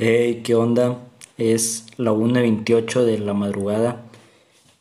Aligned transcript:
Hey, 0.00 0.42
¿qué 0.44 0.54
onda? 0.54 1.00
Es 1.38 1.86
la 1.96 2.12
1.28 2.12 3.02
de 3.02 3.18
la 3.18 3.34
madrugada. 3.34 4.04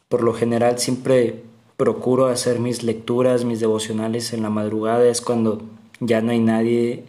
Por 0.10 0.22
lo 0.22 0.32
general 0.32 0.78
siempre 0.78 1.42
procuro 1.76 2.28
hacer 2.28 2.60
mis 2.60 2.84
lecturas, 2.84 3.44
mis 3.44 3.60
devocionales 3.60 4.32
en 4.34 4.44
la 4.44 4.52
madrugada. 4.52 5.08
Es 5.08 5.22
cuando 5.22 5.64
ya 6.00 6.22
no 6.22 6.34
hay 6.34 6.40
nadie 6.40 7.06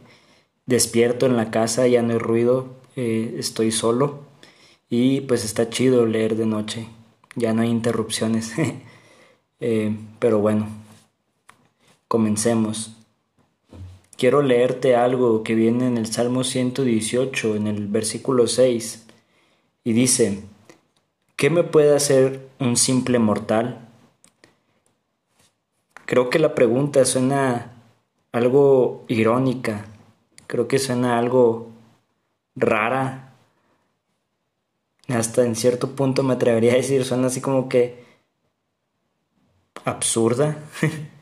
despierto 0.64 1.26
en 1.26 1.36
la 1.36 1.50
casa, 1.50 1.86
ya 1.86 2.00
no 2.00 2.14
hay 2.14 2.18
ruido, 2.18 2.68
eh, 2.96 3.34
estoy 3.38 3.72
solo. 3.72 4.20
Y 4.88 5.20
pues 5.22 5.44
está 5.44 5.68
chido 5.68 6.06
leer 6.06 6.36
de 6.36 6.46
noche. 6.46 6.88
Ya 7.36 7.52
no 7.52 7.60
hay 7.60 7.68
interrupciones. 7.68 8.52
Eh, 9.60 9.92
pero 10.20 10.38
bueno, 10.38 10.68
comencemos. 12.06 12.97
Quiero 14.18 14.42
leerte 14.42 14.96
algo 14.96 15.44
que 15.44 15.54
viene 15.54 15.86
en 15.86 15.96
el 15.96 16.06
Salmo 16.06 16.42
118, 16.42 17.54
en 17.54 17.68
el 17.68 17.86
versículo 17.86 18.48
6, 18.48 19.06
y 19.84 19.92
dice, 19.92 20.42
¿qué 21.36 21.50
me 21.50 21.62
puede 21.62 21.94
hacer 21.94 22.48
un 22.58 22.76
simple 22.76 23.20
mortal? 23.20 23.88
Creo 26.04 26.30
que 26.30 26.40
la 26.40 26.56
pregunta 26.56 27.04
suena 27.04 27.74
algo 28.32 29.04
irónica, 29.06 29.86
creo 30.48 30.66
que 30.66 30.80
suena 30.80 31.16
algo 31.16 31.70
rara, 32.56 33.34
hasta 35.06 35.44
en 35.44 35.54
cierto 35.54 35.94
punto 35.94 36.24
me 36.24 36.34
atrevería 36.34 36.72
a 36.72 36.76
decir, 36.78 37.04
suena 37.04 37.28
así 37.28 37.40
como 37.40 37.68
que 37.68 38.04
absurda. 39.84 40.58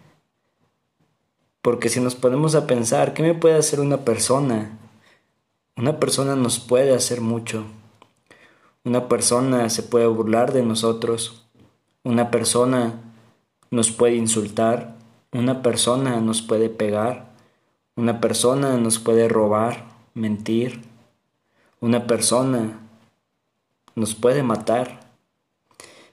Porque 1.67 1.89
si 1.89 1.99
nos 1.99 2.15
ponemos 2.15 2.55
a 2.55 2.69
pensar, 2.69 3.13
¿qué 3.13 3.25
me 3.25 3.35
puede 3.35 3.57
hacer 3.57 3.81
una 3.81 4.05
persona? 4.05 4.79
Una 5.77 5.99
persona 5.99 6.37
nos 6.37 6.61
puede 6.61 6.95
hacer 6.95 7.21
mucho. 7.21 7.65
Una 8.85 9.09
persona 9.09 9.69
se 9.69 9.83
puede 9.83 10.07
burlar 10.07 10.53
de 10.53 10.63
nosotros. 10.63 11.45
Una 12.05 12.31
persona 12.31 13.01
nos 13.73 13.91
puede 13.91 14.15
insultar. 14.15 14.95
Una 15.33 15.65
persona 15.65 16.21
nos 16.21 16.41
puede 16.41 16.69
pegar. 16.69 17.33
Una 17.97 18.21
persona 18.21 18.77
nos 18.77 19.01
puede 19.01 19.27
robar, 19.27 19.89
mentir. 20.15 20.83
Una 21.81 22.07
persona 22.07 22.79
nos 23.97 24.15
puede 24.15 24.45
matar. 24.45 25.01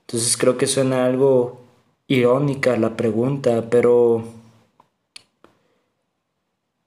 Entonces 0.08 0.36
creo 0.36 0.58
que 0.58 0.66
suena 0.66 1.06
algo 1.06 1.62
irónica 2.08 2.76
la 2.76 2.98
pregunta, 2.98 3.70
pero 3.70 4.42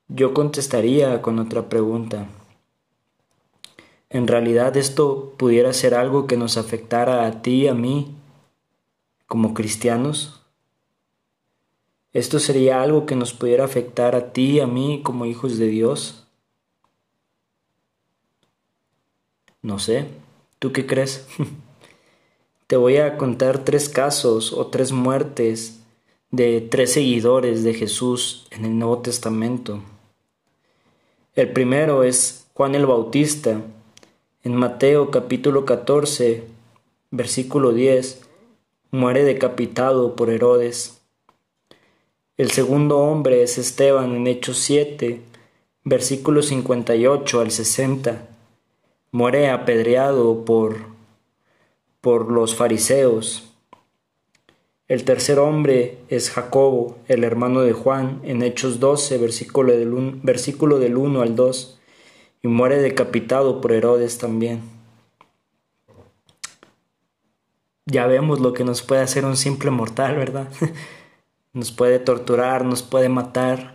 yo 0.08 0.32
contestaría 0.34 1.20
con 1.22 1.38
otra 1.38 1.68
pregunta. 1.68 2.28
¿En 4.08 4.28
realidad 4.28 4.76
esto 4.76 5.34
pudiera 5.36 5.72
ser 5.72 5.94
algo 5.94 6.26
que 6.26 6.36
nos 6.36 6.56
afectara 6.56 7.26
a 7.26 7.42
ti 7.42 7.62
y 7.62 7.68
a 7.68 7.74
mí 7.74 8.14
como 9.26 9.52
cristianos? 9.52 10.42
¿Esto 12.12 12.38
sería 12.38 12.82
algo 12.82 13.04
que 13.04 13.16
nos 13.16 13.34
pudiera 13.34 13.64
afectar 13.64 14.14
a 14.14 14.32
ti 14.32 14.52
y 14.52 14.60
a 14.60 14.66
mí 14.66 15.02
como 15.02 15.26
hijos 15.26 15.58
de 15.58 15.66
Dios? 15.66 16.26
No 19.60 19.78
sé, 19.78 20.06
¿tú 20.60 20.72
qué 20.72 20.86
crees? 20.86 21.26
Te 22.68 22.76
voy 22.76 22.96
a 22.98 23.18
contar 23.18 23.64
tres 23.64 23.88
casos 23.88 24.52
o 24.52 24.68
tres 24.68 24.92
muertes 24.92 25.80
de 26.30 26.60
tres 26.60 26.92
seguidores 26.92 27.64
de 27.64 27.74
Jesús 27.74 28.46
en 28.50 28.64
el 28.64 28.78
Nuevo 28.78 28.98
Testamento. 28.98 29.82
El 31.36 31.52
primero 31.52 32.02
es 32.02 32.46
Juan 32.54 32.74
el 32.74 32.86
Bautista. 32.86 33.60
En 34.42 34.56
Mateo 34.56 35.10
capítulo 35.10 35.66
14, 35.66 36.44
versículo 37.10 37.74
10, 37.74 38.22
muere 38.90 39.22
decapitado 39.22 40.16
por 40.16 40.30
Herodes. 40.30 41.02
El 42.38 42.52
segundo 42.52 43.00
hombre 43.00 43.42
es 43.42 43.58
Esteban 43.58 44.16
en 44.16 44.26
Hechos 44.28 44.56
7, 44.60 45.20
versículo 45.84 46.40
58 46.40 47.40
al 47.42 47.50
60. 47.50 48.28
Muere 49.10 49.50
apedreado 49.50 50.42
por, 50.46 50.86
por 52.00 52.32
los 52.32 52.54
fariseos. 52.54 53.45
El 54.88 55.02
tercer 55.04 55.40
hombre 55.40 55.98
es 56.08 56.30
Jacobo, 56.30 56.98
el 57.08 57.24
hermano 57.24 57.62
de 57.62 57.72
Juan, 57.72 58.20
en 58.22 58.42
Hechos 58.42 58.78
12, 58.78 59.18
versículo 59.18 59.72
del, 59.72 59.92
1, 59.92 60.20
versículo 60.22 60.78
del 60.78 60.96
1 60.96 61.22
al 61.22 61.34
2, 61.34 61.80
y 62.44 62.48
muere 62.48 62.78
decapitado 62.80 63.60
por 63.60 63.72
Herodes 63.72 64.18
también. 64.18 64.62
Ya 67.84 68.06
vemos 68.06 68.38
lo 68.38 68.52
que 68.52 68.62
nos 68.62 68.82
puede 68.82 69.00
hacer 69.00 69.24
un 69.24 69.36
simple 69.36 69.72
mortal, 69.72 70.14
¿verdad? 70.14 70.48
nos 71.52 71.72
puede 71.72 71.98
torturar, 71.98 72.64
nos 72.64 72.84
puede 72.84 73.08
matar. 73.08 73.74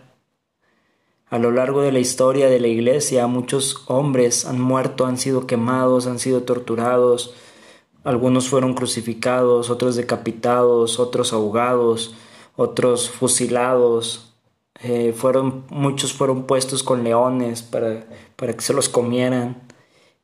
A 1.28 1.38
lo 1.38 1.50
largo 1.50 1.82
de 1.82 1.92
la 1.92 1.98
historia 1.98 2.48
de 2.48 2.60
la 2.60 2.68
iglesia, 2.68 3.26
muchos 3.26 3.84
hombres 3.86 4.46
han 4.46 4.60
muerto, 4.60 5.04
han 5.04 5.18
sido 5.18 5.46
quemados, 5.46 6.06
han 6.06 6.18
sido 6.18 6.44
torturados, 6.44 7.34
algunos 8.04 8.48
fueron 8.48 8.74
crucificados, 8.74 9.70
otros 9.70 9.96
decapitados, 9.96 10.98
otros 10.98 11.32
ahogados, 11.32 12.14
otros 12.56 13.10
fusilados. 13.10 14.34
Eh, 14.82 15.12
fueron, 15.16 15.64
muchos 15.70 16.12
fueron 16.12 16.44
puestos 16.44 16.82
con 16.82 17.04
leones 17.04 17.62
para, 17.62 18.06
para, 18.36 18.54
que 18.54 18.62
se 18.62 18.72
los 18.72 18.88
comieran 18.88 19.62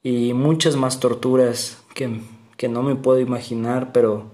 y 0.03 0.33
muchas 0.33 0.75
más 0.75 0.99
torturas 0.99 1.83
que, 1.95 2.21
que 2.57 2.69
no 2.69 2.83
me 2.83 2.97
puedo 2.97 3.21
imaginar, 3.21 3.93
pero 3.93 4.33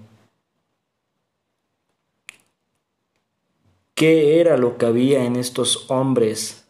¿qué 3.93 4.39
era 4.39 4.57
lo 4.57 4.77
que 4.77 4.87
había 4.87 5.25
en 5.25 5.35
estos 5.35 5.91
hombres 5.91 6.65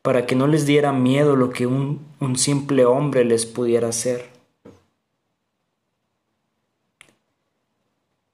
para 0.00 0.24
que 0.26 0.36
no 0.36 0.46
les 0.46 0.64
diera 0.64 0.92
miedo 0.92 1.36
lo 1.36 1.50
que 1.50 1.66
un, 1.66 2.06
un 2.20 2.36
simple 2.36 2.86
hombre 2.86 3.24
les 3.24 3.44
pudiera 3.44 3.88
hacer? 3.88 4.33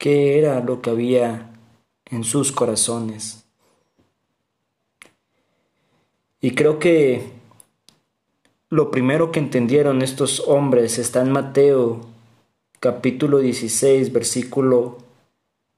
Qué 0.00 0.38
era 0.38 0.60
lo 0.60 0.80
que 0.80 0.88
había 0.88 1.52
en 2.06 2.24
sus 2.24 2.52
corazones. 2.52 3.44
Y 6.40 6.52
creo 6.52 6.78
que 6.78 7.30
lo 8.70 8.90
primero 8.90 9.30
que 9.30 9.40
entendieron 9.40 10.00
estos 10.00 10.40
hombres 10.46 10.98
está 10.98 11.20
en 11.20 11.30
Mateo 11.30 12.00
capítulo 12.80 13.40
16 13.40 14.10
versículo 14.10 14.96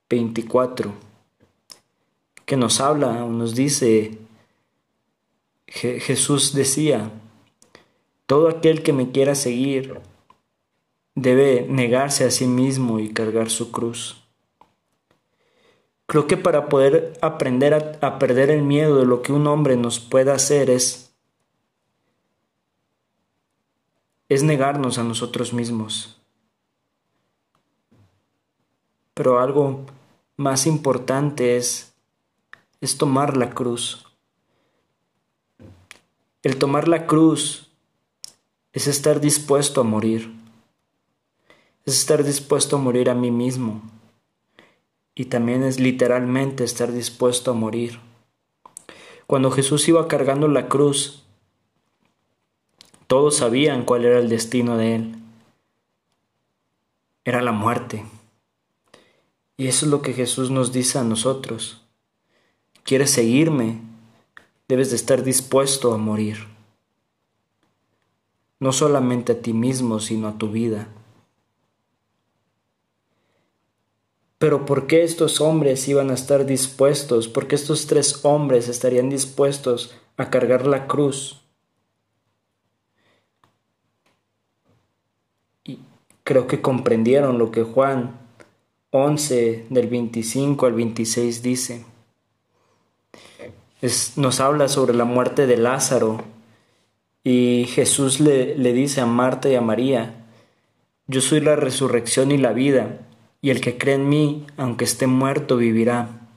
24, 0.09 0.93
que 2.47 2.57
nos 2.57 2.81
habla 2.81 3.25
nos 3.25 3.57
dice, 3.57 4.19
Jesús 5.67 6.55
decía, 6.55 7.11
todo 8.27 8.49
aquel 8.49 8.85
que 8.85 8.93
me 8.93 9.11
quiera 9.11 9.35
seguir, 9.35 9.99
debe 11.15 11.67
negarse 11.69 12.25
a 12.25 12.31
sí 12.31 12.47
mismo 12.47 12.99
y 12.99 13.13
cargar 13.13 13.51
su 13.51 13.71
cruz. 13.71 14.23
Creo 16.07 16.27
que 16.27 16.37
para 16.37 16.69
poder 16.69 17.19
aprender 17.23 17.99
a, 18.01 18.19
perder 18.19 18.51
el 18.51 18.63
miedo 18.63 18.99
de 18.99 19.07
lo 19.07 19.23
que 19.23 19.33
un 19.33 19.47
hombre 19.47 19.77
nos 19.77 19.99
pueda 20.01 20.35
hacer 20.35 20.69
es, 20.69 21.15
es 24.29 24.43
negarnos 24.43 24.99
a 24.99 25.05
nosotros 25.05 25.53
mismos. 25.53 26.19
Pero 29.15 29.41
algo 29.41 29.87
más 30.37 30.67
importante 30.67 31.57
es, 31.57 31.95
es 32.81 32.99
tomar 32.99 33.37
la 33.37 33.51
cruz. 33.51 34.07
El 36.43 36.59
tomar 36.59 36.89
la 36.89 37.07
cruz 37.07 37.71
es 38.73 38.87
estar 38.87 39.21
dispuesto 39.21 39.81
a 39.81 39.85
morir 39.85 40.42
es 41.85 41.99
estar 41.99 42.25
dispuesto 42.25 42.77
a 42.77 42.79
morir 42.79 43.11
a 43.11 43.15
mí 43.15 43.31
mismo. 43.31 43.83
Y 45.15 45.27
también 45.27 45.63
es 45.63 45.81
literalmente 45.81 46.65
estar 46.65 46.93
dispuesto 46.93 47.51
a 47.51 47.55
morir. 47.55 47.99
Cuando 49.27 49.51
Jesús 49.51 49.89
iba 49.89 50.09
cargando 50.09 50.49
la 50.49 50.69
cruz, 50.69 51.25
todos 53.07 53.37
sabían 53.37 53.85
cuál 53.85 54.05
era 54.05 54.19
el 54.19 54.29
destino 54.29 54.77
de 54.77 54.95
él. 54.95 55.17
Era 57.25 57.43
la 57.43 57.53
muerte. 57.53 58.05
Y 59.57 59.67
eso 59.69 59.87
es 59.87 59.93
lo 59.93 60.03
que 60.03 60.13
Jesús 60.13 60.51
nos 60.51 60.73
dice 60.73 60.99
a 60.99 61.05
nosotros. 61.05 61.83
¿Quieres 62.85 63.11
seguirme? 63.11 63.81
Debes 64.67 64.91
de 64.91 64.97
estar 64.97 65.23
dispuesto 65.23 65.93
a 65.93 65.99
morir. 65.99 66.49
No 68.59 68.73
solamente 68.73 69.33
a 69.33 69.43
ti 69.43 69.53
mismo, 69.53 70.01
sino 70.01 70.29
a 70.29 70.39
tu 70.39 70.51
vida. 70.51 70.89
Pero 74.43 74.67
¿por 74.67 74.89
qué 74.89 75.05
estos 75.05 75.41
hombres 75.41 75.87
iban 75.87 76.11
a 76.11 76.15
estar 76.15 76.45
dispuestos? 76.45 77.29
¿Por 77.29 77.47
qué 77.47 77.55
estos 77.55 77.87
tres 77.87 78.25
hombres 78.25 78.67
estarían 78.67 79.09
dispuestos 79.09 79.95
a 80.17 80.31
cargar 80.31 80.67
la 80.67 80.89
cruz? 80.89 81.41
Y 85.63 85.79
creo 86.25 86.49
que 86.49 86.61
comprendieron 86.61 87.39
lo 87.39 87.53
que 87.53 87.63
Juan 87.63 88.19
11 88.91 89.67
del 89.71 89.87
25 89.87 90.67
al 90.67 90.73
26 90.73 91.43
dice. 91.45 91.85
Nos 94.17 94.41
habla 94.41 94.67
sobre 94.67 94.93
la 94.93 95.05
muerte 95.05 95.47
de 95.47 95.57
Lázaro 95.57 96.21
y 97.23 97.67
Jesús 97.69 98.19
le, 98.19 98.59
le 98.59 98.73
dice 98.73 99.03
a 99.03 99.07
Marta 99.07 99.49
y 99.49 99.55
a 99.55 99.61
María, 99.61 100.27
yo 101.07 101.21
soy 101.21 101.39
la 101.39 101.55
resurrección 101.55 102.33
y 102.33 102.39
la 102.39 102.53
vida 102.53 103.07
y 103.43 103.51
el 103.51 103.61
que 103.61 103.77
cree 103.77 103.97
en 103.97 104.09
mí, 104.09 104.47
aunque 104.57 104.85
esté 104.85 105.09
muerto, 105.09 105.57
vivirá. 105.57 106.29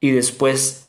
Y 0.00 0.10
después 0.10 0.88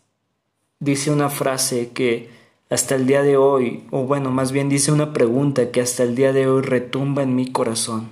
dice 0.79 1.11
una 1.11 1.29
frase 1.29 1.91
que 1.91 2.29
hasta 2.69 2.95
el 2.95 3.05
día 3.05 3.21
de 3.21 3.37
hoy, 3.37 3.85
o 3.91 4.03
bueno, 4.03 4.31
más 4.31 4.51
bien 4.51 4.67
dice 4.67 4.91
una 4.91 5.13
pregunta 5.13 5.71
que 5.71 5.79
hasta 5.79 6.03
el 6.03 6.15
día 6.15 6.33
de 6.33 6.47
hoy 6.47 6.63
retumba 6.63 7.21
en 7.21 7.35
mi 7.35 7.51
corazón. 7.51 8.09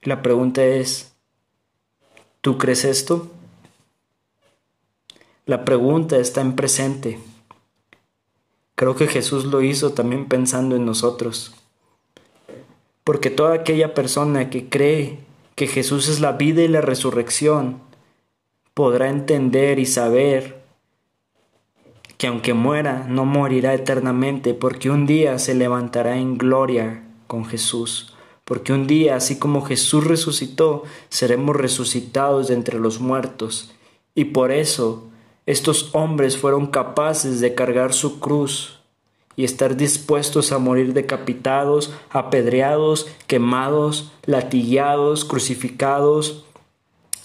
La 0.00 0.22
pregunta 0.22 0.64
es, 0.64 1.12
¿tú 2.40 2.56
crees 2.56 2.84
esto? 2.84 3.30
La 5.44 5.64
pregunta 5.64 6.16
está 6.16 6.40
en 6.40 6.56
presente. 6.56 7.18
Creo 8.76 8.96
que 8.96 9.08
Jesús 9.08 9.44
lo 9.44 9.60
hizo 9.60 9.92
también 9.92 10.26
pensando 10.26 10.74
en 10.74 10.86
nosotros. 10.86 11.54
Porque 13.04 13.30
toda 13.30 13.54
aquella 13.54 13.94
persona 13.94 14.50
que 14.50 14.68
cree 14.68 15.18
que 15.54 15.66
Jesús 15.66 16.08
es 16.08 16.20
la 16.20 16.32
vida 16.32 16.62
y 16.62 16.68
la 16.68 16.80
resurrección 16.80 17.80
podrá 18.74 19.08
entender 19.08 19.78
y 19.78 19.86
saber 19.86 20.62
que 22.16 22.28
aunque 22.28 22.54
muera, 22.54 23.04
no 23.08 23.24
morirá 23.24 23.74
eternamente, 23.74 24.54
porque 24.54 24.90
un 24.90 25.06
día 25.06 25.40
se 25.40 25.54
levantará 25.54 26.18
en 26.18 26.38
gloria 26.38 27.02
con 27.26 27.44
Jesús. 27.44 28.14
Porque 28.44 28.72
un 28.72 28.86
día, 28.86 29.16
así 29.16 29.38
como 29.38 29.62
Jesús 29.62 30.04
resucitó, 30.04 30.84
seremos 31.08 31.56
resucitados 31.56 32.48
de 32.48 32.54
entre 32.54 32.78
los 32.78 33.00
muertos. 33.00 33.72
Y 34.14 34.26
por 34.26 34.52
eso 34.52 35.08
estos 35.46 35.90
hombres 35.94 36.36
fueron 36.38 36.66
capaces 36.66 37.40
de 37.40 37.54
cargar 37.54 37.92
su 37.92 38.20
cruz 38.20 38.81
y 39.36 39.44
estar 39.44 39.76
dispuestos 39.76 40.52
a 40.52 40.58
morir 40.58 40.92
decapitados, 40.92 41.92
apedreados, 42.10 43.08
quemados, 43.26 44.12
latillados, 44.24 45.24
crucificados, 45.24 46.44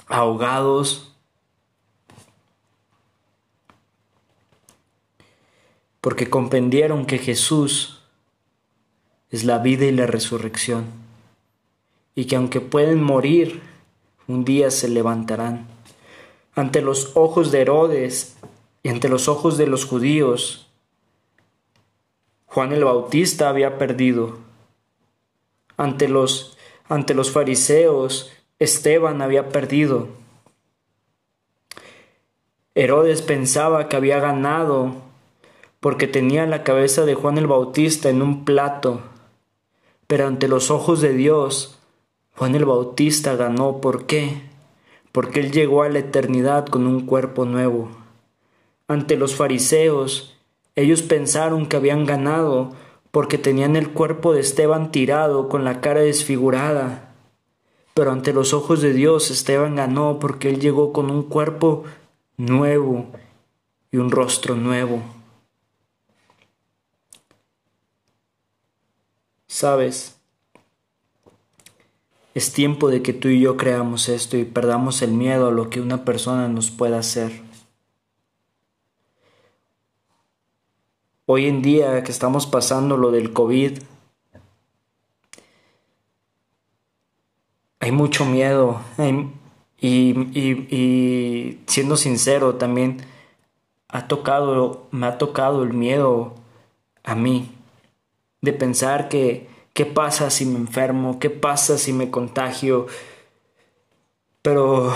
ahogados, 0.08 1.14
porque 6.02 6.30
comprendieron 6.30 7.06
que 7.06 7.18
Jesús 7.18 8.00
es 9.30 9.44
la 9.44 9.58
vida 9.58 9.86
y 9.86 9.92
la 9.92 10.08
resurrección, 10.08 10.86
y 12.16 12.26
que 12.26 12.38
aunque 12.38 12.62
pueden 12.62 13.04
morir, 13.04 13.62
un 14.28 14.46
día 14.46 14.72
se 14.72 14.88
levantarán. 14.88 15.68
Ante 16.56 16.82
los 16.82 17.12
ojos 17.16 17.52
de 17.52 17.62
Herodes 17.62 18.38
y 18.84 18.90
ante 18.90 19.10
los 19.10 19.28
ojos 19.28 19.58
de 19.58 19.68
los 19.68 19.86
judíos, 19.86 20.67
Juan 22.48 22.74
el 22.74 22.84
Bautista 22.84 23.50
había 23.50 23.78
perdido. 23.78 24.40
Ante 25.76 26.08
los, 26.08 26.58
ante 26.90 27.14
los 27.14 27.32
fariseos, 27.32 28.32
Esteban 28.58 29.22
había 29.22 29.50
perdido. 29.50 30.08
Herodes 32.74 33.22
pensaba 33.22 33.90
que 33.90 33.96
había 33.96 34.20
ganado 34.20 34.96
porque 35.80 36.08
tenía 36.08 36.46
la 36.46 36.64
cabeza 36.64 37.06
de 37.06 37.16
Juan 37.16 37.38
el 37.38 37.48
Bautista 37.48 38.10
en 38.10 38.22
un 38.22 38.46
plato. 38.46 39.02
Pero 40.08 40.26
ante 40.26 40.48
los 40.48 40.72
ojos 40.72 41.02
de 41.02 41.14
Dios, 41.14 41.78
Juan 42.36 42.56
el 42.56 42.66
Bautista 42.66 43.36
ganó. 43.36 43.82
¿Por 43.82 44.06
qué? 44.06 44.42
Porque 45.12 45.42
él 45.42 45.52
llegó 45.52 45.84
a 45.84 45.90
la 45.90 46.00
eternidad 46.00 46.66
con 46.66 46.88
un 46.88 47.06
cuerpo 47.06 47.46
nuevo. 47.46 47.90
Ante 48.88 49.18
los 49.18 49.36
fariseos, 49.36 50.37
ellos 50.78 51.02
pensaron 51.02 51.66
que 51.66 51.76
habían 51.76 52.06
ganado 52.06 52.72
porque 53.10 53.40
tenían 53.40 53.76
el 53.76 53.90
cuerpo 53.90 54.32
de 54.32 54.42
Esteban 54.42 54.92
tirado 54.92 55.50
con 55.50 55.66
la 55.66 55.82
cara 55.82 56.02
desfigurada. 56.02 57.16
Pero 57.96 58.12
ante 58.12 58.32
los 58.32 58.54
ojos 58.54 58.80
de 58.84 58.94
Dios 58.94 59.32
Esteban 59.32 59.76
ganó 59.76 60.20
porque 60.20 60.50
él 60.50 60.60
llegó 60.60 60.94
con 60.94 61.10
un 61.10 61.24
cuerpo 61.24 61.84
nuevo 62.38 63.08
y 63.92 63.98
un 63.98 64.12
rostro 64.12 64.56
nuevo. 64.56 65.02
Sabes, 69.48 70.20
es 72.36 72.54
tiempo 72.54 72.90
de 72.92 73.02
que 73.02 73.14
tú 73.14 73.30
y 73.30 73.40
yo 73.40 73.58
creamos 73.58 74.10
esto 74.10 74.38
y 74.38 74.46
perdamos 74.46 75.02
el 75.02 75.10
miedo 75.10 75.48
a 75.48 75.52
lo 75.52 75.72
que 75.72 75.82
una 75.82 76.06
persona 76.06 76.48
nos 76.50 76.70
pueda 76.70 77.00
hacer. 77.00 77.47
Hoy 81.30 81.48
en 81.48 81.62
día 81.62 82.06
que 82.06 82.12
estamos 82.14 82.48
pasando 82.48 82.96
lo 82.96 83.12
del 83.12 83.34
COVID, 83.34 83.80
hay 87.82 87.92
mucho 87.92 88.26
miedo 88.26 88.80
y, 89.78 90.18
y, 90.32 91.60
siendo 91.68 91.98
sincero 91.98 92.56
también 92.56 93.02
ha 93.90 94.08
tocado, 94.08 94.88
me 94.92 95.06
ha 95.06 95.18
tocado 95.18 95.64
el 95.64 95.74
miedo 95.74 96.34
a 97.04 97.14
mí 97.14 97.52
de 98.40 98.54
pensar 98.54 99.10
que 99.10 99.50
qué 99.74 99.86
pasa 99.86 100.30
si 100.30 100.46
me 100.46 100.56
enfermo, 100.56 101.20
qué 101.20 101.30
pasa 101.30 101.78
si 101.78 101.92
me 101.92 102.10
contagio. 102.10 102.88
Pero 104.42 104.94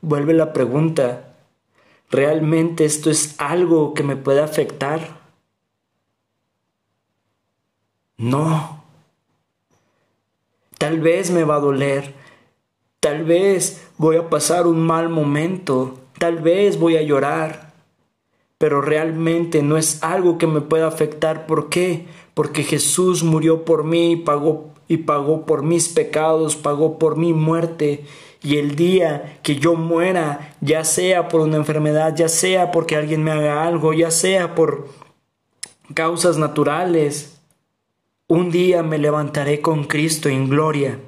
vuelve 0.00 0.32
la 0.32 0.54
pregunta, 0.54 1.34
¿realmente 2.10 2.86
esto 2.86 3.10
es 3.10 3.34
algo 3.38 3.92
que 3.92 4.02
me 4.02 4.16
puede 4.16 4.40
afectar? 4.40 5.17
No. 8.18 8.84
Tal 10.76 11.00
vez 11.00 11.30
me 11.30 11.44
va 11.44 11.56
a 11.56 11.60
doler, 11.60 12.14
tal 13.00 13.24
vez 13.24 13.88
voy 13.96 14.16
a 14.16 14.28
pasar 14.28 14.66
un 14.66 14.80
mal 14.80 15.08
momento, 15.08 15.98
tal 16.18 16.36
vez 16.36 16.78
voy 16.78 16.96
a 16.96 17.02
llorar, 17.02 17.72
pero 18.58 18.80
realmente 18.80 19.62
no 19.62 19.76
es 19.76 20.02
algo 20.04 20.38
que 20.38 20.46
me 20.46 20.60
pueda 20.60 20.86
afectar. 20.86 21.46
¿Por 21.46 21.68
qué? 21.68 22.06
porque 22.38 22.62
Jesús 22.62 23.24
murió 23.24 23.64
por 23.64 23.82
mí 23.82 24.12
y 24.12 24.16
pagó, 24.16 24.70
y 24.86 24.98
pagó 24.98 25.44
por 25.44 25.64
mis 25.64 25.88
pecados, 25.88 26.54
pagó 26.54 26.96
por 26.96 27.16
mi 27.16 27.32
muerte. 27.32 28.04
Y 28.44 28.58
el 28.58 28.76
día 28.76 29.40
que 29.42 29.56
yo 29.56 29.74
muera, 29.74 30.54
ya 30.60 30.84
sea 30.84 31.26
por 31.26 31.40
una 31.40 31.56
enfermedad, 31.56 32.14
ya 32.14 32.28
sea 32.28 32.70
porque 32.70 32.94
alguien 32.94 33.24
me 33.24 33.32
haga 33.32 33.66
algo, 33.66 33.92
ya 33.92 34.12
sea 34.12 34.54
por 34.54 34.86
causas 35.94 36.38
naturales, 36.38 37.37
un 38.30 38.50
día 38.50 38.82
me 38.82 38.98
levantaré 38.98 39.62
con 39.62 39.84
Cristo 39.84 40.28
en 40.28 40.50
gloria. 40.50 40.98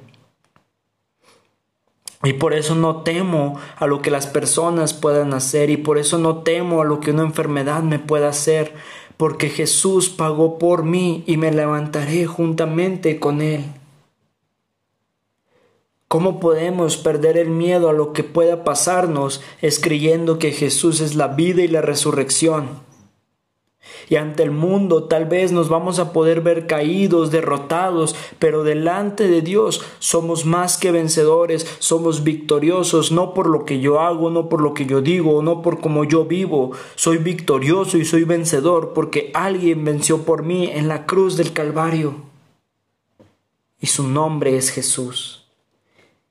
Y 2.23 2.33
por 2.33 2.53
eso 2.53 2.73
no 2.73 3.03
temo 3.03 3.59
a 3.77 3.85
lo 3.85 4.01
que 4.01 4.09
las 4.09 4.25
personas 4.25 4.93
puedan 4.93 5.33
hacer 5.33 5.69
y 5.69 5.77
por 5.77 5.99
eso 5.99 6.17
no 6.17 6.39
temo 6.39 6.81
a 6.81 6.85
lo 6.85 6.99
que 6.99 7.11
una 7.11 7.21
enfermedad 7.21 7.83
me 7.83 7.99
pueda 7.99 8.29
hacer, 8.29 8.73
porque 9.17 9.49
Jesús 9.49 10.09
pagó 10.09 10.57
por 10.57 10.83
mí 10.83 11.23
y 11.27 11.37
me 11.37 11.51
levantaré 11.51 12.25
juntamente 12.25 13.19
con 13.19 13.41
Él. 13.41 13.65
¿Cómo 16.07 16.39
podemos 16.39 16.97
perder 16.97 17.37
el 17.37 17.49
miedo 17.49 17.87
a 17.89 17.93
lo 17.93 18.13
que 18.13 18.23
pueda 18.23 18.63
pasarnos 18.63 19.41
es 19.61 19.79
creyendo 19.79 20.39
que 20.39 20.51
Jesús 20.51 21.01
es 21.01 21.15
la 21.15 21.27
vida 21.27 21.61
y 21.61 21.67
la 21.67 21.81
resurrección? 21.81 22.90
Y 24.09 24.15
ante 24.15 24.43
el 24.43 24.51
mundo 24.51 25.05
tal 25.05 25.25
vez 25.25 25.51
nos 25.51 25.69
vamos 25.69 25.99
a 25.99 26.13
poder 26.13 26.41
ver 26.41 26.67
caídos, 26.67 27.31
derrotados, 27.31 28.15
pero 28.39 28.63
delante 28.63 29.27
de 29.27 29.41
Dios 29.41 29.81
somos 29.99 30.45
más 30.45 30.77
que 30.77 30.91
vencedores, 30.91 31.65
somos 31.79 32.23
victoriosos, 32.23 33.11
no 33.11 33.33
por 33.33 33.47
lo 33.47 33.65
que 33.65 33.79
yo 33.79 33.99
hago, 33.99 34.29
no 34.29 34.49
por 34.49 34.61
lo 34.61 34.73
que 34.73 34.85
yo 34.85 35.01
digo, 35.01 35.41
no 35.41 35.61
por 35.61 35.79
cómo 35.79 36.03
yo 36.03 36.25
vivo. 36.25 36.71
Soy 36.95 37.17
victorioso 37.17 37.97
y 37.97 38.05
soy 38.05 38.23
vencedor 38.23 38.93
porque 38.93 39.31
alguien 39.33 39.83
venció 39.83 40.23
por 40.23 40.43
mí 40.43 40.69
en 40.71 40.87
la 40.87 41.05
cruz 41.05 41.37
del 41.37 41.53
Calvario. 41.53 42.15
Y 43.79 43.87
su 43.87 44.07
nombre 44.07 44.57
es 44.57 44.69
Jesús. 44.69 45.40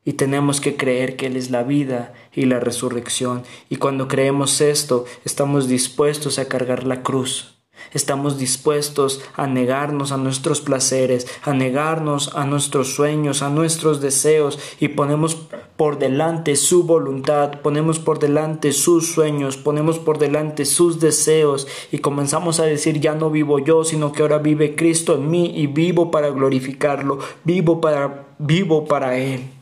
Y 0.04 0.14
tenemos 0.14 0.60
que 0.60 0.76
creer 0.76 1.16
que 1.16 1.26
Él 1.26 1.36
es 1.36 1.50
la 1.50 1.62
vida 1.62 2.14
y 2.32 2.46
la 2.46 2.58
resurrección. 2.60 3.42
Y 3.68 3.76
cuando 3.76 4.08
creemos 4.08 4.60
esto, 4.60 5.04
estamos 5.24 5.68
dispuestos 5.68 6.38
a 6.38 6.46
cargar 6.46 6.86
la 6.86 7.02
cruz. 7.02 7.60
Estamos 7.92 8.38
dispuestos 8.38 9.20
a 9.34 9.46
negarnos 9.46 10.12
a 10.12 10.16
nuestros 10.16 10.60
placeres, 10.60 11.26
a 11.42 11.52
negarnos 11.52 12.36
a 12.36 12.44
nuestros 12.44 12.94
sueños, 12.94 13.42
a 13.42 13.50
nuestros 13.50 14.00
deseos 14.00 14.58
y 14.78 14.88
ponemos 14.88 15.34
por 15.76 15.98
delante 15.98 16.56
su 16.56 16.84
voluntad, 16.84 17.60
ponemos 17.62 17.98
por 17.98 18.18
delante 18.18 18.72
sus 18.72 19.12
sueños, 19.12 19.56
ponemos 19.56 19.98
por 19.98 20.18
delante 20.18 20.66
sus 20.66 21.00
deseos 21.00 21.66
y 21.90 21.98
comenzamos 21.98 22.60
a 22.60 22.64
decir 22.64 23.00
ya 23.00 23.14
no 23.14 23.30
vivo 23.30 23.58
yo, 23.58 23.82
sino 23.82 24.12
que 24.12 24.22
ahora 24.22 24.38
vive 24.38 24.76
Cristo 24.76 25.14
en 25.14 25.30
mí 25.30 25.52
y 25.56 25.66
vivo 25.66 26.10
para 26.10 26.30
glorificarlo, 26.30 27.18
vivo 27.44 27.80
para 27.80 28.28
vivo 28.38 28.84
para 28.84 29.18
él. 29.18 29.59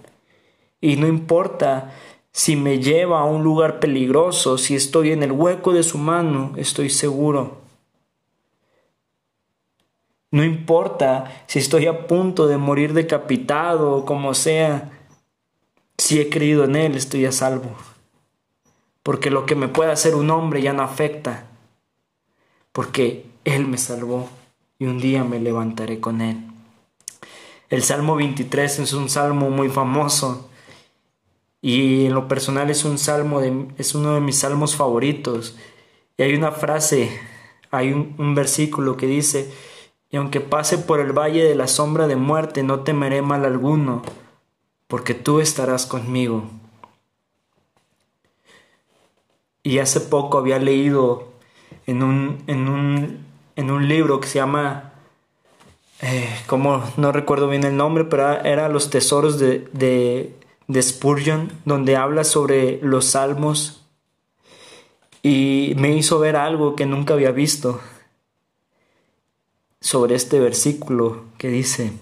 Y 0.80 0.96
no 0.96 1.06
importa 1.06 1.94
si 2.32 2.56
me 2.56 2.78
lleva 2.78 3.20
a 3.20 3.24
un 3.24 3.42
lugar 3.42 3.80
peligroso, 3.80 4.58
si 4.58 4.74
estoy 4.74 5.12
en 5.12 5.22
el 5.22 5.32
hueco 5.32 5.72
de 5.72 5.82
su 5.82 5.98
mano, 5.98 6.52
estoy 6.56 6.90
seguro 6.90 7.68
no 10.30 10.44
importa 10.44 11.44
si 11.46 11.58
estoy 11.58 11.86
a 11.86 12.06
punto 12.06 12.46
de 12.46 12.58
morir 12.58 12.92
decapitado 12.92 13.92
o 13.92 14.04
como 14.04 14.34
sea, 14.34 14.90
si 15.96 16.20
he 16.20 16.28
creído 16.28 16.64
en 16.64 16.76
Él 16.76 16.96
estoy 16.96 17.24
a 17.24 17.32
salvo. 17.32 17.70
Porque 19.02 19.30
lo 19.30 19.46
que 19.46 19.54
me 19.54 19.68
pueda 19.68 19.92
hacer 19.92 20.14
un 20.14 20.30
hombre 20.30 20.60
ya 20.60 20.74
no 20.74 20.82
afecta. 20.82 21.46
Porque 22.72 23.24
Él 23.44 23.66
me 23.66 23.78
salvó 23.78 24.28
y 24.78 24.84
un 24.84 24.98
día 24.98 25.24
me 25.24 25.40
levantaré 25.40 25.98
con 25.98 26.20
Él. 26.20 26.44
El 27.70 27.82
Salmo 27.82 28.16
23 28.16 28.80
es 28.80 28.92
un 28.92 29.08
salmo 29.08 29.48
muy 29.50 29.70
famoso 29.70 30.50
y 31.60 32.06
en 32.06 32.14
lo 32.14 32.28
personal 32.28 32.70
es 32.70 32.84
un 32.84 32.98
salmo 32.98 33.40
de, 33.40 33.68
es 33.78 33.94
uno 33.94 34.14
de 34.14 34.20
mis 34.20 34.38
salmos 34.38 34.76
favoritos. 34.76 35.56
Y 36.16 36.22
hay 36.22 36.34
una 36.34 36.52
frase, 36.52 37.10
hay 37.70 37.92
un 37.92 38.34
versículo 38.34 38.96
que 38.96 39.06
dice, 39.06 39.52
y 40.10 40.16
aunque 40.16 40.40
pase 40.40 40.78
por 40.78 41.00
el 41.00 41.12
valle 41.12 41.44
de 41.44 41.54
la 41.54 41.68
sombra 41.68 42.06
de 42.06 42.16
muerte, 42.16 42.62
no 42.62 42.80
temeré 42.80 43.20
mal 43.20 43.44
alguno, 43.44 44.02
porque 44.86 45.14
tú 45.14 45.40
estarás 45.40 45.84
conmigo. 45.84 46.44
Y 49.62 49.80
hace 49.80 50.00
poco 50.00 50.38
había 50.38 50.58
leído 50.58 51.28
en 51.86 52.02
un, 52.02 52.42
en 52.46 52.68
un, 52.68 53.26
en 53.56 53.70
un 53.70 53.86
libro 53.86 54.18
que 54.18 54.28
se 54.28 54.38
llama, 54.38 54.94
eh, 56.00 56.42
como 56.46 56.82
no 56.96 57.12
recuerdo 57.12 57.48
bien 57.48 57.64
el 57.64 57.76
nombre, 57.76 58.04
pero 58.04 58.40
era 58.40 58.70
Los 58.70 58.88
Tesoros 58.88 59.38
de, 59.38 59.68
de, 59.72 60.34
de 60.68 60.82
Spurgeon, 60.82 61.50
donde 61.64 61.96
habla 61.96 62.22
sobre 62.22 62.78
los 62.82 63.06
salmos 63.06 63.82
y 65.22 65.72
me 65.76 65.96
hizo 65.96 66.18
ver 66.18 66.36
algo 66.36 66.76
que 66.76 66.86
nunca 66.86 67.14
había 67.14 67.32
visto 67.32 67.80
sobre 69.80 70.14
este 70.14 70.38
versículo 70.40 71.24
que 71.38 71.48
dice, 71.48 71.92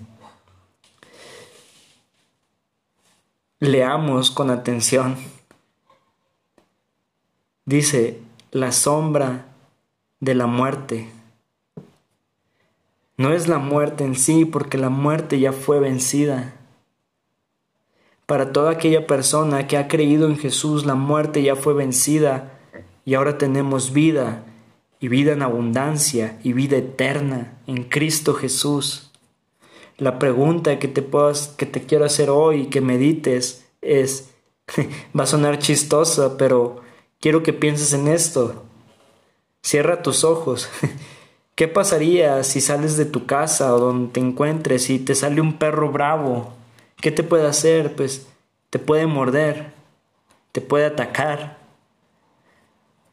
leamos 3.60 4.30
con 4.30 4.50
atención. 4.50 5.16
Dice, 7.64 8.20
la 8.50 8.72
sombra 8.72 9.46
de 10.20 10.34
la 10.34 10.46
muerte. 10.46 11.10
No 13.16 13.32
es 13.32 13.48
la 13.48 13.58
muerte 13.58 14.04
en 14.04 14.14
sí, 14.14 14.44
porque 14.44 14.78
la 14.78 14.90
muerte 14.90 15.40
ya 15.40 15.52
fue 15.52 15.80
vencida. 15.80 16.55
Para 18.26 18.52
toda 18.52 18.72
aquella 18.72 19.06
persona 19.06 19.68
que 19.68 19.76
ha 19.76 19.86
creído 19.86 20.26
en 20.26 20.36
Jesús, 20.36 20.84
la 20.84 20.96
muerte 20.96 21.42
ya 21.42 21.54
fue 21.54 21.74
vencida 21.74 22.58
y 23.04 23.14
ahora 23.14 23.38
tenemos 23.38 23.92
vida 23.92 24.44
y 24.98 25.06
vida 25.06 25.32
en 25.32 25.42
abundancia 25.42 26.40
y 26.42 26.52
vida 26.52 26.76
eterna 26.76 27.58
en 27.68 27.84
Cristo 27.84 28.34
Jesús. 28.34 29.12
La 29.96 30.18
pregunta 30.18 30.80
que 30.80 30.88
te, 30.88 31.02
puedas, 31.02 31.48
que 31.56 31.66
te 31.66 31.82
quiero 31.82 32.04
hacer 32.04 32.28
hoy, 32.28 32.66
que 32.66 32.80
medites, 32.80 33.64
es, 33.80 34.30
va 35.18 35.22
a 35.22 35.26
sonar 35.26 35.60
chistosa, 35.60 36.36
pero 36.36 36.80
quiero 37.20 37.44
que 37.44 37.52
pienses 37.52 37.92
en 37.92 38.08
esto. 38.08 38.64
Cierra 39.62 40.02
tus 40.02 40.24
ojos. 40.24 40.68
¿Qué 41.54 41.68
pasaría 41.68 42.42
si 42.42 42.60
sales 42.60 42.96
de 42.96 43.06
tu 43.06 43.24
casa 43.24 43.72
o 43.72 43.78
donde 43.78 44.12
te 44.12 44.20
encuentres 44.20 44.90
y 44.90 44.98
te 44.98 45.14
sale 45.14 45.40
un 45.40 45.58
perro 45.58 45.92
bravo? 45.92 46.52
¿Qué 46.96 47.10
te 47.10 47.22
puede 47.22 47.46
hacer? 47.46 47.94
Pues 47.94 48.26
te 48.70 48.78
puede 48.78 49.06
morder, 49.06 49.72
te 50.52 50.60
puede 50.60 50.86
atacar, 50.86 51.58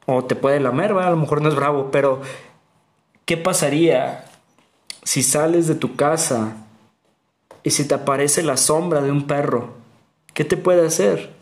o 0.06 0.24
te 0.24 0.36
puede 0.36 0.60
lamer, 0.60 0.92
a 0.92 1.10
lo 1.10 1.18
mejor 1.18 1.42
no 1.42 1.50
es 1.50 1.56
bravo, 1.56 1.90
pero 1.92 2.22
¿qué 3.25 3.38
pasaría 3.38 4.25
si 5.04 5.24
sales 5.24 5.68
de 5.68 5.75
tu 5.75 5.96
casa 5.96 6.58
y 7.63 7.72
si 7.72 7.88
te 7.88 7.96
aparece 7.96 8.44
la 8.44 8.58
sombra 8.58 9.02
de 9.02 9.12
un 9.12 9.28
perro? 9.28 9.75
¿Qué 10.34 10.44
te 10.44 10.58
puede 10.58 10.86
hacer? 10.86 11.34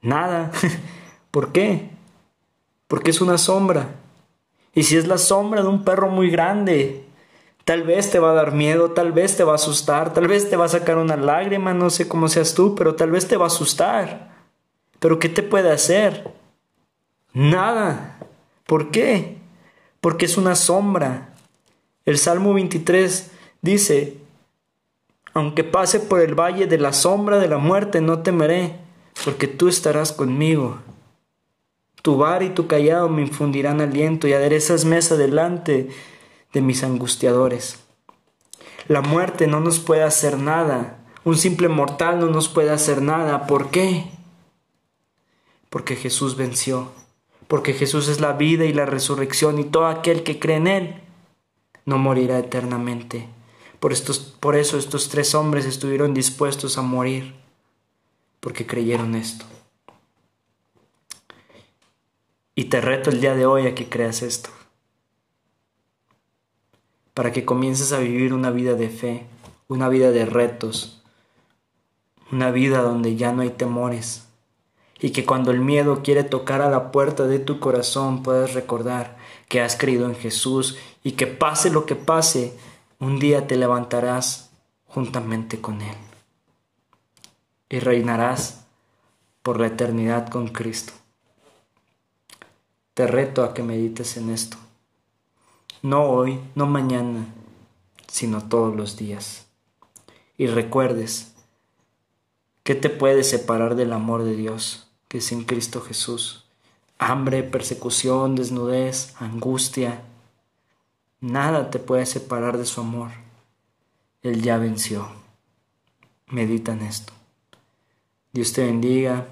Nada. 0.00 0.50
¿Por 1.30 1.52
qué? 1.52 1.90
Porque 2.88 3.10
es 3.10 3.20
una 3.20 3.38
sombra. 3.38 3.88
Y 4.74 4.84
si 4.84 4.96
es 4.96 5.06
la 5.06 5.18
sombra 5.18 5.62
de 5.62 5.68
un 5.68 5.84
perro 5.84 6.08
muy 6.08 6.30
grande, 6.30 7.04
tal 7.64 7.82
vez 7.82 8.10
te 8.10 8.18
va 8.18 8.30
a 8.30 8.34
dar 8.34 8.52
miedo, 8.52 8.92
tal 8.92 9.12
vez 9.12 9.36
te 9.36 9.44
va 9.44 9.52
a 9.52 9.56
asustar, 9.56 10.12
tal 10.12 10.28
vez 10.28 10.48
te 10.48 10.56
va 10.56 10.64
a 10.64 10.68
sacar 10.68 10.98
una 10.98 11.16
lágrima, 11.16 11.74
no 11.74 11.90
sé 11.90 12.08
cómo 12.08 12.28
seas 12.28 12.54
tú, 12.54 12.74
pero 12.74 12.94
tal 12.94 13.10
vez 13.10 13.28
te 13.28 13.36
va 13.36 13.44
a 13.44 13.48
asustar. 13.48 14.30
Pero 14.98 15.18
¿qué 15.18 15.28
te 15.28 15.42
puede 15.42 15.70
hacer? 15.70 16.32
Nada. 17.32 18.18
¿Por 18.66 18.90
qué? 18.90 19.38
Porque 20.00 20.26
es 20.26 20.36
una 20.36 20.54
sombra. 20.54 21.34
El 22.04 22.18
Salmo 22.18 22.54
23 22.54 23.30
dice, 23.62 24.18
aunque 25.32 25.64
pase 25.64 26.00
por 26.00 26.20
el 26.20 26.34
valle 26.34 26.66
de 26.66 26.78
la 26.78 26.92
sombra 26.92 27.38
de 27.38 27.48
la 27.48 27.58
muerte, 27.58 28.00
no 28.00 28.20
temeré, 28.20 28.76
porque 29.24 29.46
tú 29.46 29.68
estarás 29.68 30.12
conmigo. 30.12 30.78
Tu 32.02 32.16
bar 32.16 32.42
y 32.42 32.50
tu 32.50 32.66
callado 32.66 33.08
me 33.08 33.22
infundirán 33.22 33.80
aliento 33.80 34.26
y 34.26 34.32
aderezas 34.32 34.84
mesa 34.84 35.16
delante 35.16 35.90
de 36.52 36.60
mis 36.60 36.82
angustiadores. 36.82 37.80
La 38.88 39.00
muerte 39.00 39.46
no 39.46 39.60
nos 39.60 39.78
puede 39.78 40.02
hacer 40.02 40.38
nada. 40.38 40.98
Un 41.24 41.36
simple 41.36 41.68
mortal 41.68 42.20
no 42.20 42.26
nos 42.26 42.48
puede 42.48 42.70
hacer 42.70 43.02
nada. 43.02 43.46
¿Por 43.46 43.70
qué? 43.70 44.10
Porque 45.68 45.96
Jesús 45.96 46.36
venció 46.36 46.90
porque 47.50 47.74
Jesús 47.74 48.06
es 48.06 48.20
la 48.20 48.34
vida 48.34 48.64
y 48.64 48.72
la 48.72 48.86
resurrección 48.86 49.58
y 49.58 49.64
todo 49.64 49.88
aquel 49.88 50.22
que 50.22 50.38
cree 50.38 50.58
en 50.58 50.68
Él 50.68 51.00
no 51.84 51.98
morirá 51.98 52.38
eternamente. 52.38 53.26
Por, 53.80 53.92
estos, 53.92 54.20
por 54.20 54.54
eso 54.54 54.78
estos 54.78 55.08
tres 55.08 55.34
hombres 55.34 55.66
estuvieron 55.66 56.14
dispuestos 56.14 56.78
a 56.78 56.82
morir, 56.82 57.34
porque 58.38 58.68
creyeron 58.68 59.16
esto. 59.16 59.44
Y 62.54 62.66
te 62.66 62.80
reto 62.80 63.10
el 63.10 63.20
día 63.20 63.34
de 63.34 63.46
hoy 63.46 63.66
a 63.66 63.74
que 63.74 63.88
creas 63.88 64.22
esto, 64.22 64.50
para 67.20 67.32
que 67.32 67.44
comiences 67.44 67.92
a 67.92 67.98
vivir 67.98 68.32
una 68.32 68.50
vida 68.50 68.72
de 68.76 68.88
fe, 68.88 69.26
una 69.68 69.90
vida 69.90 70.10
de 70.10 70.24
retos, 70.24 71.02
una 72.32 72.50
vida 72.50 72.80
donde 72.80 73.14
ya 73.14 73.30
no 73.34 73.42
hay 73.42 73.50
temores, 73.50 74.26
y 74.98 75.10
que 75.10 75.26
cuando 75.26 75.50
el 75.50 75.60
miedo 75.60 76.00
quiere 76.02 76.24
tocar 76.24 76.62
a 76.62 76.70
la 76.70 76.90
puerta 76.90 77.26
de 77.26 77.38
tu 77.38 77.60
corazón 77.60 78.22
puedas 78.22 78.54
recordar 78.54 79.18
que 79.48 79.60
has 79.60 79.76
creído 79.76 80.06
en 80.06 80.14
Jesús 80.14 80.78
y 81.04 81.12
que 81.12 81.26
pase 81.26 81.68
lo 81.68 81.84
que 81.84 81.94
pase, 81.94 82.56
un 83.00 83.18
día 83.18 83.46
te 83.46 83.58
levantarás 83.58 84.52
juntamente 84.86 85.60
con 85.60 85.82
Él 85.82 85.96
y 87.68 87.80
reinarás 87.80 88.64
por 89.42 89.60
la 89.60 89.66
eternidad 89.66 90.30
con 90.30 90.48
Cristo. 90.48 90.94
Te 92.94 93.06
reto 93.06 93.44
a 93.44 93.52
que 93.52 93.62
medites 93.62 94.16
en 94.16 94.30
esto, 94.30 94.56
no 95.82 96.04
hoy, 96.04 96.40
no 96.54 96.66
mañana, 96.66 97.26
sino 98.06 98.42
todos 98.48 98.76
los 98.76 98.96
días. 98.96 99.46
Y 100.36 100.46
recuerdes, 100.46 101.34
¿qué 102.62 102.74
te 102.74 102.90
puede 102.90 103.24
separar 103.24 103.74
del 103.74 103.92
amor 103.92 104.24
de 104.24 104.36
Dios? 104.36 104.86
que 105.10 105.18
es 105.18 105.32
en 105.32 105.42
Cristo 105.42 105.80
Jesús. 105.80 106.44
Hambre, 106.96 107.42
persecución, 107.42 108.36
desnudez, 108.36 109.20
angustia, 109.20 110.04
nada 111.20 111.68
te 111.68 111.80
puede 111.80 112.06
separar 112.06 112.56
de 112.58 112.64
su 112.64 112.80
amor. 112.80 113.10
Él 114.22 114.40
ya 114.40 114.56
venció. 114.58 115.08
Medita 116.28 116.74
en 116.74 116.82
esto. 116.82 117.12
Dios 118.32 118.52
te 118.52 118.64
bendiga 118.64 119.26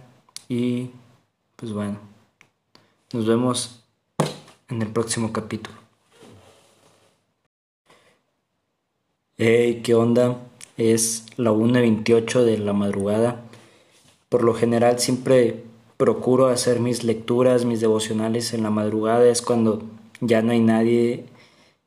y 0.48 0.90
pues 1.54 1.72
bueno, 1.72 1.98
nos 3.12 3.24
vemos 3.24 3.84
en 4.68 4.82
el 4.82 4.88
próximo 4.88 5.32
capítulo. 5.32 5.87
Hey, 9.40 9.82
¿qué 9.84 9.94
onda? 9.94 10.40
Es 10.78 11.24
la 11.36 11.52
1.28 11.52 12.42
de 12.42 12.58
la 12.58 12.72
madrugada. 12.72 13.44
Por 14.28 14.42
lo 14.42 14.52
general 14.52 14.98
siempre 14.98 15.62
procuro 15.96 16.48
hacer 16.48 16.80
mis 16.80 17.04
lecturas, 17.04 17.64
mis 17.64 17.80
devocionales 17.80 18.52
en 18.52 18.64
la 18.64 18.70
madrugada, 18.70 19.28
es 19.28 19.40
cuando 19.40 19.84
ya 20.20 20.42
no 20.42 20.50
hay 20.50 20.58
nadie 20.58 21.26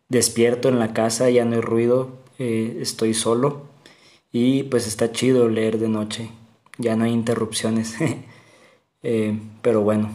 despierto 0.08 0.70
en 0.70 0.80
la 0.80 0.94
casa, 0.94 1.30
ya 1.30 1.44
no 1.44 1.56
hay 1.56 1.62
ruido, 1.62 2.12
eh, 2.40 2.78
estoy 2.80 3.14
solo 3.14 3.64
y 4.32 4.64
pues 4.64 4.88
está 4.88 5.12
chido 5.12 5.50
leer 5.50 5.78
de 5.78 5.90
noche, 5.90 6.30
ya 6.78 6.96
no 6.96 7.04
hay 7.04 7.12
interrupciones. 7.12 7.96
Eh, 9.04 9.36
pero 9.64 9.82
bueno, 9.82 10.12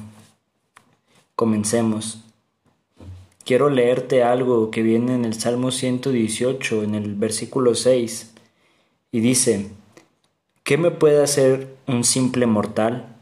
comencemos. 1.35 2.26
Quiero 3.47 3.71
leerte 3.71 4.25
algo 4.25 4.73
que 4.73 4.83
viene 4.83 5.15
en 5.15 5.25
el 5.25 5.35
Salmo 5.35 5.71
118, 5.71 6.83
en 6.83 6.97
el 6.97 7.15
versículo 7.15 7.77
6, 7.77 8.35
y 9.13 9.21
dice, 9.21 9.71
¿qué 10.65 10.77
me 10.77 10.91
puede 10.91 11.23
hacer 11.23 11.77
un 11.87 12.03
simple 12.03 12.47
mortal? 12.47 13.15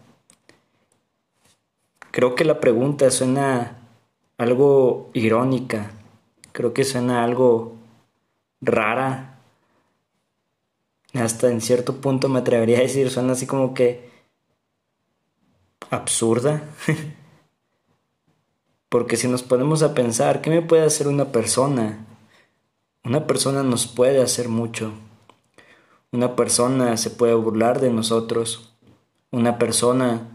Creo 2.11 2.35
que 2.35 2.47
la 2.47 2.59
pregunta 2.59 3.11
suena 3.11 3.76
algo 4.38 5.11
irónica, 5.12 5.90
creo 6.52 6.73
que 6.73 6.85
suena 6.85 7.23
algo 7.23 7.76
rara. 8.62 9.40
Hasta 11.12 11.50
en 11.50 11.61
cierto 11.61 12.00
punto 12.00 12.31
me 12.31 12.38
atrevería 12.38 12.78
a 12.78 12.83
decir, 12.83 13.11
suena 13.11 13.35
así 13.35 13.47
como 13.47 13.75
que 13.75 14.09
absurda. 15.90 16.62
Porque 18.88 19.17
si 19.17 19.29
nos 19.29 19.43
ponemos 19.43 19.83
a 19.83 19.95
pensar, 19.95 20.41
¿qué 20.41 20.50
me 20.50 20.62
puede 20.62 20.85
hacer 20.85 21.09
una 21.09 21.33
persona? 21.33 22.07
Una 23.05 23.26
persona 23.26 23.62
nos 23.62 23.87
puede 23.87 24.23
hacer 24.23 24.49
mucho. 24.49 24.93
Una 26.12 26.37
persona 26.37 26.97
se 26.97 27.11
puede 27.11 27.35
burlar 27.35 27.81
de 27.81 27.91
nosotros. 27.91 28.73
Una 29.31 29.59
persona 29.59 30.29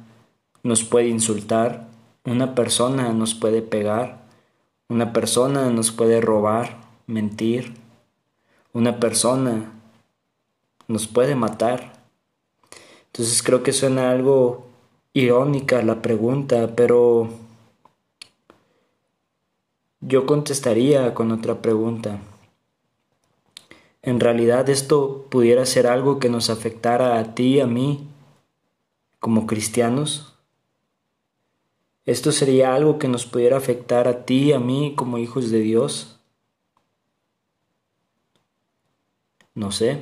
nos 0.64 0.84
puede 0.84 1.08
insultar, 1.08 1.88
una 2.26 2.54
persona 2.54 3.14
nos 3.14 3.34
puede 3.34 3.62
pegar, 3.62 4.26
una 4.90 5.14
persona 5.14 5.70
nos 5.70 5.92
puede 5.92 6.20
robar, 6.20 6.82
mentir, 7.08 7.74
una 8.74 9.00
persona 9.00 9.72
nos 10.88 11.08
puede 11.08 11.36
matar. 11.36 11.94
Entonces 13.08 13.42
creo 13.42 13.64
que 13.64 13.74
suena 13.74 14.12
algo 14.12 14.68
irónica 15.14 15.82
la 15.82 16.02
pregunta, 16.02 16.76
pero 16.76 17.30
yo 20.02 20.26
contestaría 20.26 21.14
con 21.14 21.32
otra 21.32 21.62
pregunta. 21.62 22.20
En 24.02 24.20
realidad 24.20 24.70
esto 24.70 25.26
pudiera 25.30 25.66
ser 25.66 25.88
algo 25.88 26.20
que 26.20 26.30
nos 26.30 26.50
afectara 26.50 27.20
a 27.20 27.36
ti 27.36 27.56
y 27.56 27.60
a 27.60 27.68
mí 27.68 28.08
como 29.20 29.46
cristianos. 29.46 30.34
¿Esto 32.06 32.32
sería 32.32 32.74
algo 32.74 32.98
que 32.98 33.10
nos 33.10 33.26
pudiera 33.26 33.58
afectar 33.58 34.08
a 34.08 34.26
ti 34.26 34.46
y 34.46 34.54
a 34.54 34.60
mí 34.60 34.94
como 34.96 35.18
hijos 35.18 35.52
de 35.52 35.60
Dios? 35.60 36.20
No 39.54 39.72
sé, 39.72 40.00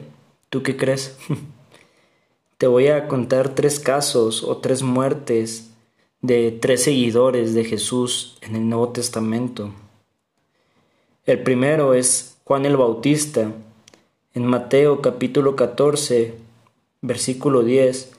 ¿tú 0.50 0.62
qué 0.62 0.78
crees? 0.78 1.18
Te 2.60 2.68
voy 2.68 2.88
a 2.88 3.08
contar 3.08 3.56
tres 3.56 3.80
casos 3.80 4.44
o 4.44 4.58
tres 4.58 4.84
muertes 4.84 5.72
de 6.22 6.52
tres 6.52 6.84
seguidores 6.84 7.54
de 7.56 7.66
Jesús 7.66 8.38
en 8.42 8.56
el 8.56 8.70
Nuevo 8.70 8.90
Testamento. 8.90 9.74
El 11.28 11.44
primero 11.44 11.94
es 11.94 12.38
Juan 12.46 12.66
el 12.66 12.78
Bautista. 12.78 13.52
En 14.34 14.46
Mateo 14.46 15.02
capítulo 15.02 15.58
14, 15.58 16.36
versículo 17.02 17.64
10, 17.64 18.14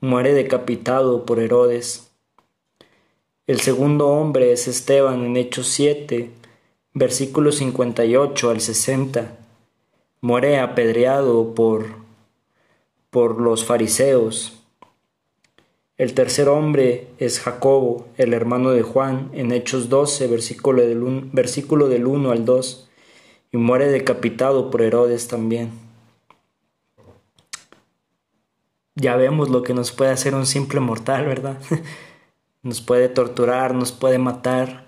muere 0.00 0.32
decapitado 0.32 1.26
por 1.26 1.40
Herodes. 1.40 2.08
El 3.48 3.58
segundo 3.58 4.06
hombre 4.10 4.52
es 4.52 4.68
Esteban 4.68 5.24
en 5.24 5.36
Hechos 5.36 5.66
7, 5.66 6.30
versículos 6.94 7.56
58 7.56 8.50
al 8.50 8.60
60. 8.60 9.38
Muere 10.20 10.60
apedreado 10.60 11.52
por, 11.52 11.96
por 13.10 13.40
los 13.40 13.64
fariseos. 13.64 14.55
El 15.98 16.12
tercer 16.12 16.50
hombre 16.50 17.08
es 17.16 17.40
Jacobo, 17.40 18.08
el 18.18 18.34
hermano 18.34 18.72
de 18.72 18.82
Juan, 18.82 19.30
en 19.32 19.50
Hechos 19.50 19.88
12, 19.88 20.26
versículo 20.26 20.82
del, 20.82 21.00
versículo 21.32 21.88
del 21.88 22.06
1 22.06 22.32
al 22.32 22.44
2, 22.44 22.88
y 23.52 23.56
muere 23.56 23.86
decapitado 23.86 24.70
por 24.70 24.82
Herodes 24.82 25.26
también. 25.26 25.70
Ya 28.94 29.16
vemos 29.16 29.48
lo 29.48 29.62
que 29.62 29.72
nos 29.72 29.90
puede 29.90 30.10
hacer 30.10 30.34
un 30.34 30.44
simple 30.44 30.80
mortal, 30.80 31.24
¿verdad? 31.24 31.58
nos 32.62 32.82
puede 32.82 33.08
torturar, 33.08 33.74
nos 33.74 33.92
puede 33.92 34.18
matar. 34.18 34.84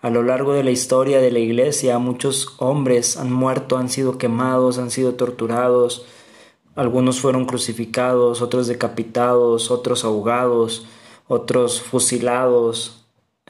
A 0.00 0.08
lo 0.08 0.22
largo 0.22 0.54
de 0.54 0.64
la 0.64 0.70
historia 0.70 1.20
de 1.20 1.30
la 1.30 1.40
iglesia 1.40 1.98
muchos 1.98 2.54
hombres 2.58 3.18
han 3.18 3.30
muerto, 3.30 3.76
han 3.76 3.90
sido 3.90 4.16
quemados, 4.16 4.78
han 4.78 4.90
sido 4.90 5.14
torturados, 5.14 6.06
algunos 6.74 7.20
fueron 7.20 7.44
crucificados, 7.44 8.42
otros 8.42 8.66
decapitados, 8.66 9.70
otros 9.70 10.04
ahogados, 10.04 10.86
otros 11.28 11.80
fusilados, 11.80 13.04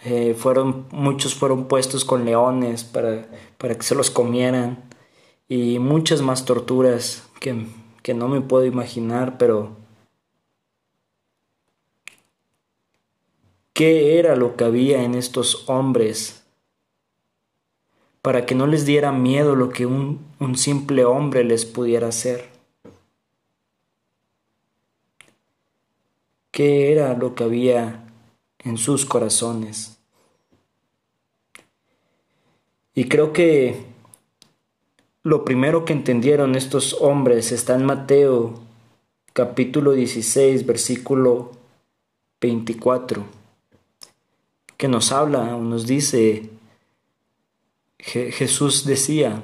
eh, 0.05 0.35
fueron, 0.35 0.87
muchos 0.91 1.35
fueron 1.35 1.67
puestos 1.67 2.05
con 2.05 2.25
leones 2.25 2.85
para, 2.85 3.29
para 3.59 3.75
que 3.75 3.83
se 3.83 3.95
los 3.95 4.11
comieran. 4.11 4.85
Y 5.49 5.79
muchas 5.79 6.23
más 6.23 6.45
torturas 6.45 7.29
que, 7.41 7.67
que 8.03 8.15
no 8.15 8.29
me 8.29 8.41
puedo 8.41 8.65
imaginar, 8.65 9.39
pero 9.39 9.77
qué 13.73 14.19
era 14.19 14.37
lo 14.37 14.57
que 14.57 14.65
había 14.65 15.03
en 15.03 15.15
estos 15.15 15.69
hombres 15.69 16.45
para 18.23 18.47
que 18.47 18.55
no 18.55 18.67
les 18.67 18.87
diera 18.87 19.13
miedo 19.13 19.55
lo 19.55 19.69
que 19.69 19.85
un, 19.85 20.25
un 20.41 20.57
simple 20.57 21.05
hombre 21.05 21.45
les 21.45 21.67
pudiera 21.67 22.09
hacer. 22.09 22.54
¿Qué 26.55 26.93
era 26.93 27.15
lo 27.15 27.35
que 27.35 27.43
había 27.43 28.05
en 28.61 28.79
sus 28.79 29.05
corazones? 29.05 29.99
Y 32.95 33.09
creo 33.09 33.33
que 33.33 33.87
lo 35.25 35.45
primero 35.45 35.85
que 35.85 35.93
entendieron 35.93 36.55
estos 36.55 36.95
hombres 37.01 37.51
está 37.51 37.75
en 37.75 37.85
Mateo 37.85 38.61
capítulo 39.33 39.95
16, 39.95 40.65
versículo 40.65 41.51
24 42.41 43.25
que 44.77 44.87
nos 44.87 45.11
habla 45.11 45.57
nos 45.57 45.89
dice, 45.89 46.51
Jesús 47.99 48.85
decía, 48.85 49.43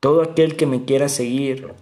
todo 0.00 0.20
aquel 0.20 0.56
que 0.56 0.66
me 0.66 0.84
quiera 0.84 1.08
seguir 1.08 1.72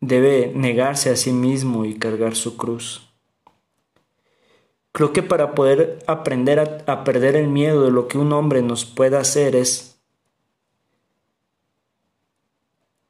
debe 0.00 0.52
negarse 0.54 1.10
a 1.10 1.16
sí 1.16 1.32
mismo 1.32 1.84
y 1.84 1.98
cargar 1.98 2.36
su 2.36 2.56
cruz. 2.56 3.08
Creo 4.92 5.12
que 5.12 5.22
para 5.22 5.54
poder 5.54 6.02
aprender 6.06 6.84
a, 6.86 7.04
perder 7.04 7.36
el 7.36 7.48
miedo 7.48 7.84
de 7.84 7.90
lo 7.90 8.08
que 8.08 8.18
un 8.18 8.32
hombre 8.32 8.62
nos 8.62 8.84
pueda 8.84 9.20
hacer 9.20 9.54
es, 9.54 10.00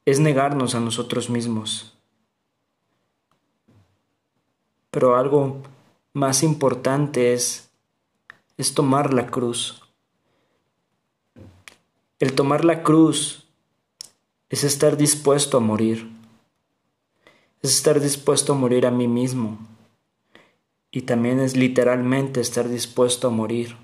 es 0.05 0.19
negarnos 0.19 0.75
a 0.75 0.79
nosotros 0.79 1.29
mismos. 1.29 1.97
Pero 4.91 5.15
algo 5.15 5.61
más 6.13 6.43
importante 6.43 7.33
es 7.33 7.69
es 8.59 8.73
tomar 8.73 9.13
la 9.13 9.27
cruz. 9.27 9.81
El 12.19 12.33
tomar 12.35 12.65
la 12.65 12.83
cruz 12.83 13.45
es 14.49 14.65
estar 14.65 14.97
dispuesto 14.97 15.55
a 15.55 15.61
morir. 15.61 16.11
Es 17.61 17.75
estar 17.75 17.99
dispuesto 17.99 18.53
a 18.53 18.55
morir 18.55 18.85
a 18.85 18.91
mí 18.91 19.07
mismo. 19.07 19.57
Y 20.91 21.01
también 21.01 21.39
es 21.39 21.55
literalmente 21.55 22.41
estar 22.41 22.67
dispuesto 22.69 23.27
a 23.27 23.31
morir. 23.31 23.75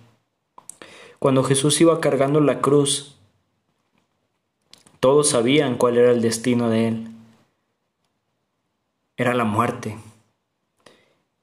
Cuando 1.20 1.44
Jesús 1.44 1.80
iba 1.82 2.00
cargando 2.02 2.40
la 2.42 2.62
cruz, 2.62 3.18
todos 5.00 5.30
sabían 5.30 5.78
cuál 5.78 5.98
era 5.98 6.12
el 6.12 6.22
destino 6.22 6.70
de 6.70 6.88
él. 6.88 7.08
Era 9.18 9.34
la 9.34 9.44
muerte. 9.44 9.98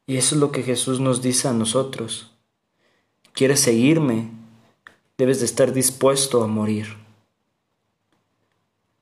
Y 0.07 0.17
eso 0.17 0.35
es 0.35 0.41
lo 0.41 0.53
que 0.53 0.63
Jesús 0.63 1.01
nos 1.01 1.23
dice 1.23 1.49
a 1.49 1.53
nosotros 1.53 2.33
quieres 3.33 3.61
seguirme, 3.61 4.31
debes 5.19 5.41
de 5.41 5.47
estar 5.47 5.73
dispuesto 5.73 6.43
a 6.43 6.47
morir. 6.47 6.97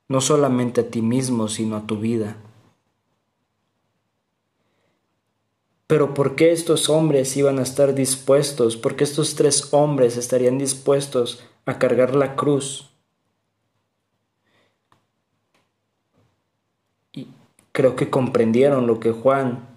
No 0.07 0.21
solamente 0.21 0.81
a 0.81 0.89
ti 0.89 1.01
mismo, 1.01 1.47
sino 1.47 1.77
a 1.77 1.85
tu 1.85 1.97
vida. 1.97 2.37
Pero 5.91 6.13
¿por 6.13 6.37
qué 6.37 6.53
estos 6.53 6.87
hombres 6.87 7.35
iban 7.35 7.59
a 7.59 7.63
estar 7.63 7.93
dispuestos? 7.93 8.77
¿Por 8.77 8.95
qué 8.95 9.03
estos 9.03 9.35
tres 9.35 9.73
hombres 9.73 10.15
estarían 10.15 10.57
dispuestos 10.57 11.43
a 11.65 11.79
cargar 11.79 12.15
la 12.15 12.37
cruz? 12.37 12.89
Y 17.11 17.27
creo 17.73 17.97
que 17.97 18.09
comprendieron 18.09 18.87
lo 18.87 19.01
que 19.01 19.11
Juan 19.11 19.67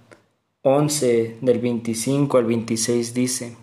11 0.62 1.38
del 1.40 1.58
25 1.58 2.38
al 2.38 2.44
26 2.44 3.12
dice. 3.12 3.56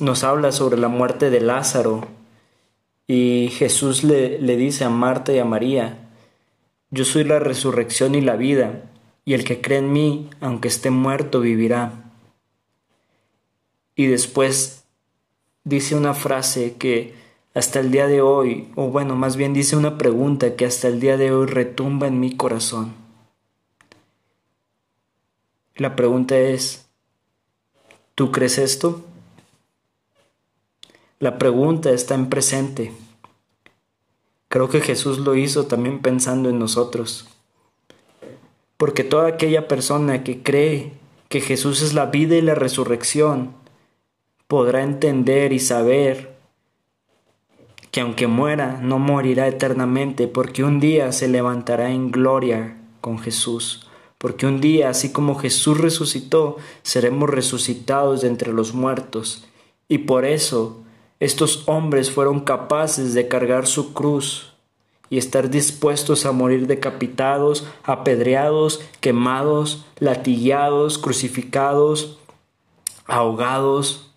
nos 0.00 0.24
habla 0.24 0.50
sobre 0.50 0.76
la 0.76 0.88
muerte 0.88 1.30
de 1.30 1.40
Lázaro 1.40 2.04
y 3.06 3.50
Jesús 3.52 4.02
le, 4.02 4.40
le 4.40 4.56
dice 4.56 4.82
a 4.82 4.90
Marta 4.90 5.32
y 5.32 5.38
a 5.38 5.44
María, 5.44 6.10
yo 6.90 7.04
soy 7.04 7.22
la 7.22 7.38
resurrección 7.38 8.16
y 8.16 8.22
la 8.22 8.34
vida, 8.34 8.90
y 9.26 9.34
el 9.34 9.44
que 9.44 9.60
cree 9.60 9.80
en 9.80 9.92
mí, 9.92 10.30
aunque 10.40 10.68
esté 10.68 10.90
muerto, 10.90 11.40
vivirá. 11.40 12.12
Y 13.96 14.06
después 14.06 14.84
dice 15.64 15.96
una 15.96 16.14
frase 16.14 16.76
que 16.76 17.12
hasta 17.52 17.80
el 17.80 17.90
día 17.90 18.06
de 18.06 18.22
hoy, 18.22 18.70
o 18.76 18.88
bueno, 18.88 19.16
más 19.16 19.36
bien 19.36 19.52
dice 19.52 19.76
una 19.76 19.98
pregunta 19.98 20.54
que 20.54 20.64
hasta 20.64 20.86
el 20.86 21.00
día 21.00 21.16
de 21.16 21.32
hoy 21.32 21.46
retumba 21.46 22.06
en 22.06 22.20
mi 22.20 22.36
corazón. 22.36 22.94
La 25.74 25.96
pregunta 25.96 26.38
es, 26.38 26.86
¿tú 28.14 28.30
crees 28.30 28.58
esto? 28.58 29.04
La 31.18 31.36
pregunta 31.36 31.90
está 31.90 32.14
en 32.14 32.28
presente. 32.28 32.92
Creo 34.48 34.68
que 34.68 34.80
Jesús 34.80 35.18
lo 35.18 35.34
hizo 35.34 35.66
también 35.66 36.00
pensando 36.00 36.48
en 36.48 36.60
nosotros. 36.60 37.26
Porque 38.76 39.04
toda 39.04 39.28
aquella 39.28 39.68
persona 39.68 40.22
que 40.22 40.42
cree 40.42 40.92
que 41.28 41.40
Jesús 41.40 41.82
es 41.82 41.94
la 41.94 42.06
vida 42.06 42.36
y 42.36 42.42
la 42.42 42.54
resurrección, 42.54 43.54
podrá 44.46 44.82
entender 44.82 45.52
y 45.52 45.58
saber 45.58 46.36
que 47.90 48.00
aunque 48.00 48.26
muera, 48.26 48.78
no 48.82 48.98
morirá 48.98 49.48
eternamente, 49.48 50.28
porque 50.28 50.62
un 50.62 50.80
día 50.80 51.12
se 51.12 51.28
levantará 51.28 51.90
en 51.90 52.10
gloria 52.10 52.76
con 53.00 53.18
Jesús. 53.18 53.88
Porque 54.18 54.46
un 54.46 54.60
día, 54.60 54.90
así 54.90 55.12
como 55.12 55.36
Jesús 55.36 55.78
resucitó, 55.78 56.56
seremos 56.82 57.30
resucitados 57.30 58.20
de 58.20 58.28
entre 58.28 58.52
los 58.52 58.74
muertos. 58.74 59.46
Y 59.88 59.98
por 59.98 60.24
eso 60.24 60.82
estos 61.20 61.64
hombres 61.66 62.10
fueron 62.10 62.40
capaces 62.40 63.14
de 63.14 63.28
cargar 63.28 63.66
su 63.66 63.94
cruz 63.94 64.55
y 65.08 65.18
estar 65.18 65.50
dispuestos 65.50 66.26
a 66.26 66.32
morir 66.32 66.66
decapitados, 66.66 67.66
apedreados, 67.84 68.80
quemados, 69.00 69.86
latillados, 69.98 70.98
crucificados, 70.98 72.18
ahogados. 73.06 74.12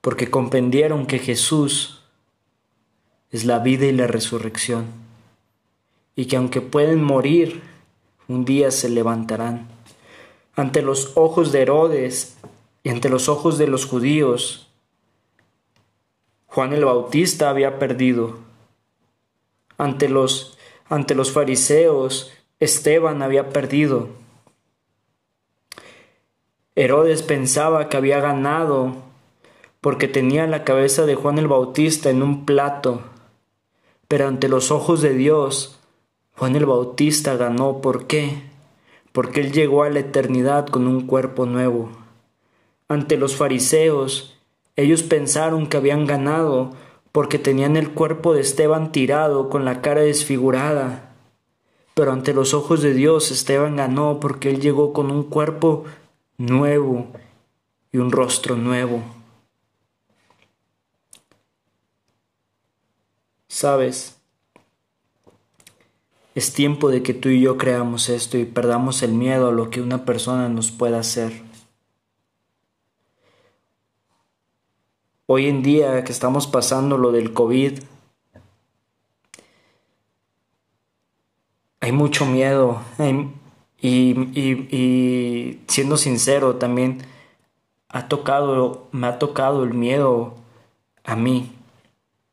Porque 0.00 0.30
comprendieron 0.30 1.06
que 1.06 1.18
Jesús 1.18 2.00
es 3.30 3.44
la 3.44 3.58
vida 3.58 3.86
y 3.86 3.92
la 3.92 4.06
resurrección, 4.06 4.86
y 6.16 6.26
que 6.26 6.36
aunque 6.36 6.62
pueden 6.62 7.02
morir, 7.02 7.62
un 8.26 8.44
día 8.44 8.70
se 8.70 8.88
levantarán 8.88 9.68
ante 10.58 10.82
los 10.82 11.12
ojos 11.14 11.52
de 11.52 11.62
Herodes 11.62 12.36
y 12.82 12.88
ante 12.88 13.08
los 13.08 13.28
ojos 13.28 13.58
de 13.58 13.68
los 13.68 13.86
judíos, 13.86 14.67
Juan 16.58 16.72
el 16.72 16.84
Bautista 16.84 17.50
había 17.50 17.78
perdido. 17.78 18.38
Ante 19.76 20.08
los, 20.08 20.58
ante 20.88 21.14
los 21.14 21.30
fariseos, 21.30 22.32
Esteban 22.58 23.22
había 23.22 23.50
perdido. 23.50 24.08
Herodes 26.74 27.22
pensaba 27.22 27.88
que 27.88 27.96
había 27.96 28.18
ganado 28.18 28.96
porque 29.80 30.08
tenía 30.08 30.48
la 30.48 30.64
cabeza 30.64 31.06
de 31.06 31.14
Juan 31.14 31.38
el 31.38 31.46
Bautista 31.46 32.10
en 32.10 32.24
un 32.24 32.44
plato, 32.44 33.02
pero 34.08 34.26
ante 34.26 34.48
los 34.48 34.72
ojos 34.72 35.00
de 35.00 35.14
Dios, 35.14 35.78
Juan 36.34 36.56
el 36.56 36.66
Bautista 36.66 37.36
ganó. 37.36 37.80
¿Por 37.80 38.08
qué? 38.08 38.42
porque 39.12 39.42
Él 39.42 39.52
llegó 39.52 39.84
a 39.84 39.90
la 39.90 40.00
eternidad 40.00 40.66
con 40.66 40.88
un 40.88 41.06
cuerpo 41.06 41.46
nuevo. 41.46 41.90
Ante 42.88 43.16
los 43.16 43.36
fariseos, 43.36 44.37
ellos 44.78 45.02
pensaron 45.02 45.66
que 45.66 45.76
habían 45.76 46.06
ganado 46.06 46.70
porque 47.10 47.40
tenían 47.40 47.76
el 47.76 47.90
cuerpo 47.90 48.32
de 48.32 48.42
Esteban 48.42 48.92
tirado 48.92 49.48
con 49.48 49.64
la 49.64 49.82
cara 49.82 50.02
desfigurada. 50.02 51.16
Pero 51.94 52.12
ante 52.12 52.32
los 52.32 52.54
ojos 52.54 52.80
de 52.80 52.94
Dios 52.94 53.32
Esteban 53.32 53.74
ganó 53.74 54.20
porque 54.20 54.50
Él 54.50 54.60
llegó 54.60 54.92
con 54.92 55.10
un 55.10 55.24
cuerpo 55.24 55.84
nuevo 56.36 57.08
y 57.90 57.98
un 57.98 58.12
rostro 58.12 58.54
nuevo. 58.54 59.02
Sabes, 63.48 64.20
es 66.36 66.52
tiempo 66.52 66.88
de 66.88 67.02
que 67.02 67.14
tú 67.14 67.30
y 67.30 67.40
yo 67.40 67.58
creamos 67.58 68.08
esto 68.10 68.38
y 68.38 68.44
perdamos 68.44 69.02
el 69.02 69.10
miedo 69.10 69.48
a 69.48 69.52
lo 69.52 69.70
que 69.70 69.80
una 69.80 70.04
persona 70.04 70.48
nos 70.48 70.70
pueda 70.70 71.00
hacer. 71.00 71.47
Hoy 75.30 75.46
en 75.46 75.62
día 75.62 76.04
que 76.04 76.12
estamos 76.12 76.46
pasando 76.46 76.96
lo 76.96 77.12
del 77.12 77.34
COVID, 77.34 77.80
hay 81.80 81.92
mucho 81.92 82.24
miedo 82.24 82.80
y, 83.78 84.18
y, 84.32 85.60
siendo 85.68 85.98
sincero 85.98 86.56
también 86.56 87.02
ha 87.90 88.08
tocado, 88.08 88.88
me 88.92 89.06
ha 89.06 89.18
tocado 89.18 89.64
el 89.64 89.74
miedo 89.74 90.34
a 91.04 91.14
mí 91.14 91.52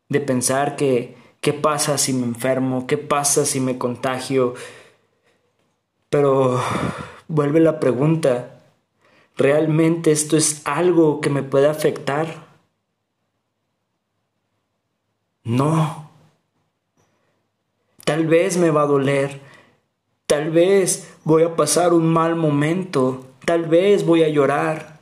de 0.08 0.22
pensar 0.22 0.78
que 0.78 1.18
¿Qué 1.42 1.54
pasa 1.54 2.00
si 2.00 2.12
me 2.12 2.24
enfermo? 2.24 2.88
¿Qué 2.88 2.98
pasa 2.98 3.46
si 3.46 3.60
me 3.60 3.78
contagio? 3.78 4.56
Pero 6.10 6.60
vuelve 7.28 7.60
la 7.60 7.80
pregunta, 7.80 8.64
¿realmente 9.38 10.12
esto 10.12 10.38
es 10.38 10.64
algo 10.66 11.22
que 11.22 11.30
me 11.30 11.44
puede 11.44 11.68
afectar? 11.68 12.45
No. 15.46 16.10
Tal 18.04 18.26
vez 18.28 18.58
me 18.58 18.72
va 18.72 18.82
a 18.82 18.88
doler, 18.88 19.42
tal 20.26 20.52
vez 20.52 21.12
voy 21.24 21.44
a 21.44 21.56
pasar 21.56 21.94
un 21.94 22.12
mal 22.12 22.36
momento, 22.36 23.26
tal 23.46 23.66
vez 23.66 24.06
voy 24.06 24.24
a 24.24 24.30
llorar, 24.30 25.00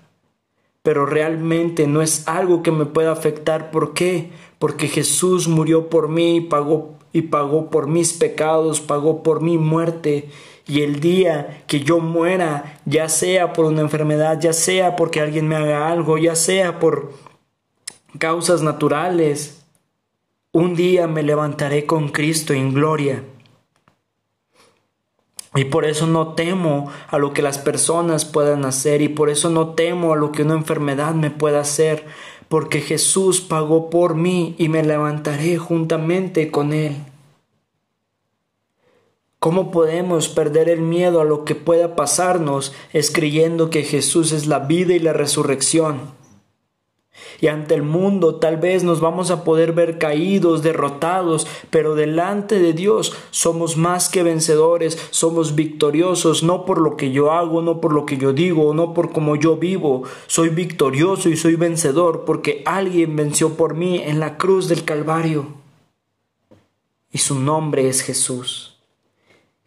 pero 0.83 1.05
realmente 1.05 1.87
no 1.87 2.01
es 2.01 2.27
algo 2.27 2.61
que 2.61 2.71
me 2.71 2.85
pueda 2.85 3.11
afectar. 3.11 3.71
¿Por 3.71 3.93
qué? 3.93 4.31
Porque 4.59 4.87
Jesús 4.87 5.47
murió 5.47 5.89
por 5.89 6.09
mí 6.09 6.37
y 6.37 6.41
pagó, 6.41 6.95
y 7.13 7.23
pagó 7.23 7.69
por 7.69 7.87
mis 7.87 8.13
pecados, 8.13 8.81
pagó 8.81 9.23
por 9.23 9.41
mi 9.41 9.57
muerte. 9.57 10.29
Y 10.67 10.81
el 10.81 10.99
día 10.99 11.63
que 11.67 11.81
yo 11.81 11.99
muera, 11.99 12.79
ya 12.85 13.07
sea 13.09 13.53
por 13.53 13.65
una 13.65 13.81
enfermedad, 13.81 14.39
ya 14.41 14.53
sea 14.53 14.95
porque 14.95 15.21
alguien 15.21 15.47
me 15.47 15.55
haga 15.55 15.89
algo, 15.89 16.17
ya 16.17 16.35
sea 16.35 16.79
por 16.79 17.11
causas 18.17 18.61
naturales, 18.61 19.62
un 20.55 20.75
día 20.75 21.07
me 21.07 21.23
levantaré 21.23 21.87
con 21.87 22.09
Cristo 22.09 22.53
en 22.53 22.75
gloria. 22.75 23.23
Y 25.55 25.65
por 25.65 25.83
eso 25.83 26.05
no 26.05 26.33
temo 26.35 26.91
a 27.07 27.17
lo 27.17 27.33
que 27.33 27.41
las 27.41 27.57
personas 27.57 28.23
puedan 28.23 28.63
hacer 28.63 29.01
y 29.01 29.09
por 29.09 29.31
eso 29.31 29.49
no 29.49 29.69
temo 29.69 30.13
a 30.13 30.15
lo 30.15 30.31
que 30.31 30.43
una 30.43 30.53
enfermedad 30.53 31.15
me 31.15 31.31
pueda 31.31 31.59
hacer, 31.59 32.05
porque 32.49 32.81
Jesús 32.81 33.41
pagó 33.41 33.89
por 33.89 34.13
mí 34.13 34.55
y 34.59 34.69
me 34.69 34.83
levantaré 34.83 35.57
juntamente 35.57 36.51
con 36.51 36.71
Él. 36.71 36.97
¿Cómo 39.39 39.71
podemos 39.71 40.29
perder 40.29 40.69
el 40.69 40.81
miedo 40.81 41.19
a 41.19 41.25
lo 41.25 41.45
que 41.45 41.55
pueda 41.55 41.95
pasarnos 41.95 42.73
es 42.93 43.09
creyendo 43.09 43.71
que 43.71 43.81
Jesús 43.81 44.31
es 44.31 44.45
la 44.45 44.59
vida 44.59 44.93
y 44.93 44.99
la 44.99 45.13
resurrección? 45.13 46.22
Y 47.39 47.47
ante 47.47 47.75
el 47.75 47.83
mundo 47.83 48.35
tal 48.35 48.57
vez 48.57 48.83
nos 48.83 48.99
vamos 48.99 49.31
a 49.31 49.43
poder 49.43 49.73
ver 49.73 49.97
caídos, 49.97 50.63
derrotados, 50.63 51.47
pero 51.69 51.95
delante 51.95 52.59
de 52.59 52.73
Dios 52.73 53.13
somos 53.31 53.77
más 53.77 54.09
que 54.09 54.23
vencedores, 54.23 54.97
somos 55.11 55.55
victoriosos, 55.55 56.43
no 56.43 56.65
por 56.65 56.79
lo 56.79 56.97
que 56.97 57.11
yo 57.11 57.31
hago, 57.31 57.61
no 57.61 57.81
por 57.81 57.93
lo 57.93 58.05
que 58.05 58.17
yo 58.17 58.33
digo, 58.33 58.73
no 58.73 58.93
por 58.93 59.11
cómo 59.11 59.35
yo 59.35 59.57
vivo, 59.57 60.03
soy 60.27 60.49
victorioso 60.49 61.29
y 61.29 61.37
soy 61.37 61.55
vencedor 61.55 62.23
porque 62.25 62.63
alguien 62.65 63.15
venció 63.15 63.55
por 63.55 63.75
mí 63.75 64.01
en 64.03 64.19
la 64.19 64.37
cruz 64.37 64.67
del 64.67 64.83
Calvario. 64.83 65.47
Y 67.11 67.19
su 67.19 67.39
nombre 67.39 67.87
es 67.87 68.01
Jesús. 68.01 68.72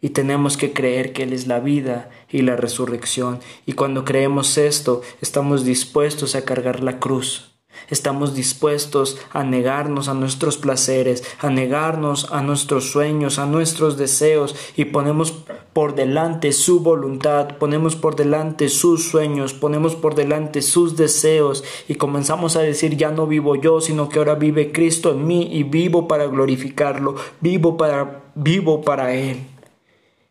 Y 0.07 0.11
tenemos 0.11 0.55
que 0.55 0.71
creer 0.71 1.11
que 1.11 1.23
Él 1.23 1.33
es 1.33 1.47
la 1.47 1.59
vida 1.59 2.09
y 2.29 2.41
la 2.41 2.55
resurrección. 2.55 3.41
Y 3.65 3.73
cuando 3.73 4.05
creemos 4.05 4.57
esto, 4.57 5.01
estamos 5.19 5.65
dispuestos 5.65 6.33
a 6.33 6.45
cargar 6.45 6.81
la 6.81 6.97
cruz. 6.97 7.57
Estamos 7.89 8.33
dispuestos 8.33 9.17
a 9.33 9.43
negarnos 9.43 10.07
a 10.07 10.13
nuestros 10.13 10.55
placeres, 10.55 11.25
a 11.39 11.49
negarnos 11.49 12.31
a 12.31 12.41
nuestros 12.41 12.89
sueños, 12.89 13.37
a 13.37 13.47
nuestros 13.47 13.97
deseos 13.97 14.55
y 14.77 14.85
ponemos 14.85 15.43
por 15.73 15.93
delante 15.93 16.53
su 16.53 16.79
voluntad, 16.79 17.57
ponemos 17.57 17.97
por 17.97 18.15
delante 18.15 18.69
sus 18.69 19.09
sueños, 19.09 19.53
ponemos 19.53 19.95
por 19.95 20.15
delante 20.15 20.61
sus 20.61 20.95
deseos 20.95 21.65
y 21.89 21.95
comenzamos 21.95 22.55
a 22.55 22.61
decir 22.61 22.95
ya 22.95 23.11
no 23.11 23.27
vivo 23.27 23.57
yo, 23.57 23.81
sino 23.81 24.07
que 24.07 24.19
ahora 24.19 24.35
vive 24.35 24.71
Cristo 24.71 25.11
en 25.11 25.27
mí 25.27 25.49
y 25.51 25.63
vivo 25.63 26.07
para 26.07 26.27
glorificarlo, 26.27 27.15
vivo 27.41 27.75
para 27.75 28.23
vivo 28.35 28.81
para 28.81 29.13
él. 29.13 29.56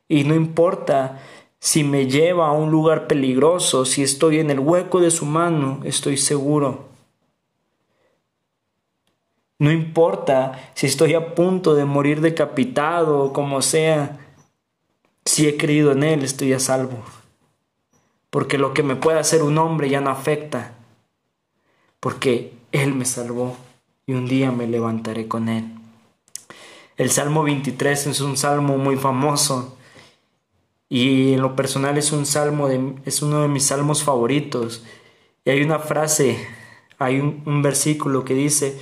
Y 0.09 0.25
no 0.25 0.35
importa 0.35 1.23
Si 1.59 1.83
me 1.83 2.07
lleva 2.07 2.49
a 2.49 2.53
un 2.53 2.71
lugar 2.71 3.07
peligroso, 3.07 3.87
si 3.87 4.03
estoy 4.03 4.39
en 4.39 4.51
el 4.51 4.61
hueco 4.61 5.01
de 5.01 5.11
su 5.11 5.25
mano, 5.27 5.81
estoy 5.85 6.17
seguro. 6.17 6.87
No 9.59 9.73
importa 9.73 10.71
si 10.75 10.87
estoy 10.87 11.15
a 11.15 11.35
punto 11.35 11.75
de 11.75 11.85
morir 11.85 12.21
decapitado 12.21 13.19
o 13.21 13.33
como 13.33 13.63
sea, 13.63 14.19
si 15.25 15.49
he 15.49 15.57
creído 15.57 15.93
en 15.93 16.05
Él, 16.05 16.23
estoy 16.23 16.53
a 16.53 16.61
salvo. 16.61 16.99
Porque 18.31 18.59
lo 18.59 18.75
que 18.75 18.83
me 18.83 18.97
puede 18.97 19.19
hacer 19.19 19.43
un 19.43 19.57
hombre 19.59 19.89
ya 19.89 20.01
no 20.01 20.11
afecta. 20.11 20.75
Porque 22.01 22.53
Él 22.71 22.95
me 22.95 23.07
salvó 23.07 23.57
y 24.07 24.13
un 24.13 24.29
día 24.29 24.53
me 24.53 24.67
levantaré 24.67 25.27
con 25.27 25.49
Él. 25.49 25.73
El 26.97 27.11
Salmo 27.11 27.43
23 27.43 28.07
es 28.07 28.21
un 28.21 28.37
salmo 28.37 28.79
muy 28.79 28.97
famoso 28.97 29.76
y 30.89 31.35
en 31.35 31.43
lo 31.43 31.57
personal 31.57 31.99
es 31.99 32.13
un 32.13 32.27
salmo 32.27 32.69
de, 32.69 32.95
es 33.05 33.23
uno 33.23 33.43
de 33.43 33.49
mis 33.49 33.67
salmos 33.67 34.05
favoritos. 34.05 34.85
Y 35.45 35.51
hay 35.51 35.63
una 35.63 35.79
frase, 35.79 36.47
hay 36.99 37.21
un, 37.21 37.63
versículo 37.63 38.25
que 38.25 38.35
dice, 38.35 38.81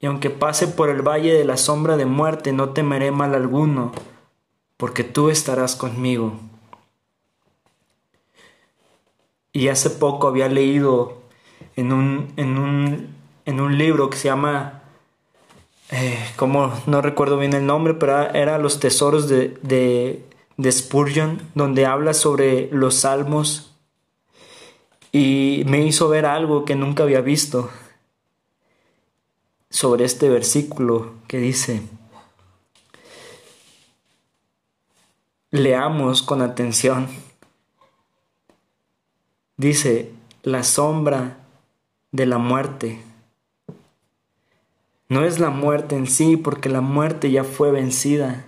y 0.00 0.06
aunque 0.06 0.30
pase 0.30 0.68
por 0.68 0.90
el 0.90 1.02
valle 1.02 1.32
de 1.32 1.44
la 1.44 1.56
sombra 1.56 1.96
de 1.96 2.06
muerte, 2.06 2.52
no 2.52 2.70
temeré 2.70 3.10
mal 3.10 3.34
alguno, 3.34 3.92
porque 4.76 5.04
tú 5.04 5.30
estarás 5.30 5.74
conmigo. 5.76 6.34
Y 9.52 9.68
hace 9.68 9.90
poco 9.90 10.28
había 10.28 10.48
leído 10.48 11.18
en 11.76 11.92
un, 11.92 12.32
en 12.36 12.58
un, 12.58 13.14
en 13.44 13.60
un 13.60 13.78
libro 13.78 14.10
que 14.10 14.18
se 14.18 14.28
llama, 14.28 14.82
eh, 15.90 16.18
como 16.36 16.72
no 16.86 17.00
recuerdo 17.00 17.38
bien 17.38 17.54
el 17.54 17.66
nombre, 17.66 17.94
pero 17.94 18.30
era 18.30 18.58
Los 18.58 18.78
Tesoros 18.78 19.28
de, 19.28 20.27
de 20.58 20.70
Spurgeon, 20.70 21.40
donde 21.54 21.86
habla 21.86 22.12
sobre 22.12 22.68
los 22.70 22.96
salmos 22.96 23.72
y 25.12 25.62
me 25.66 25.86
hizo 25.86 26.08
ver 26.08 26.26
algo 26.26 26.66
que 26.66 26.74
nunca 26.74 27.04
había 27.04 27.22
visto 27.22 27.70
sobre 29.70 30.04
este 30.04 30.28
versículo 30.28 31.14
que 31.28 31.38
dice, 31.38 31.82
leamos 35.50 36.22
con 36.22 36.42
atención. 36.42 37.08
Dice, 39.56 40.12
la 40.42 40.62
sombra 40.64 41.38
de 42.10 42.26
la 42.26 42.38
muerte. 42.38 43.02
No 45.08 45.24
es 45.24 45.38
la 45.38 45.50
muerte 45.50 45.96
en 45.96 46.06
sí, 46.06 46.36
porque 46.36 46.68
la 46.68 46.80
muerte 46.80 47.30
ya 47.30 47.44
fue 47.44 47.70
vencida. 47.70 48.44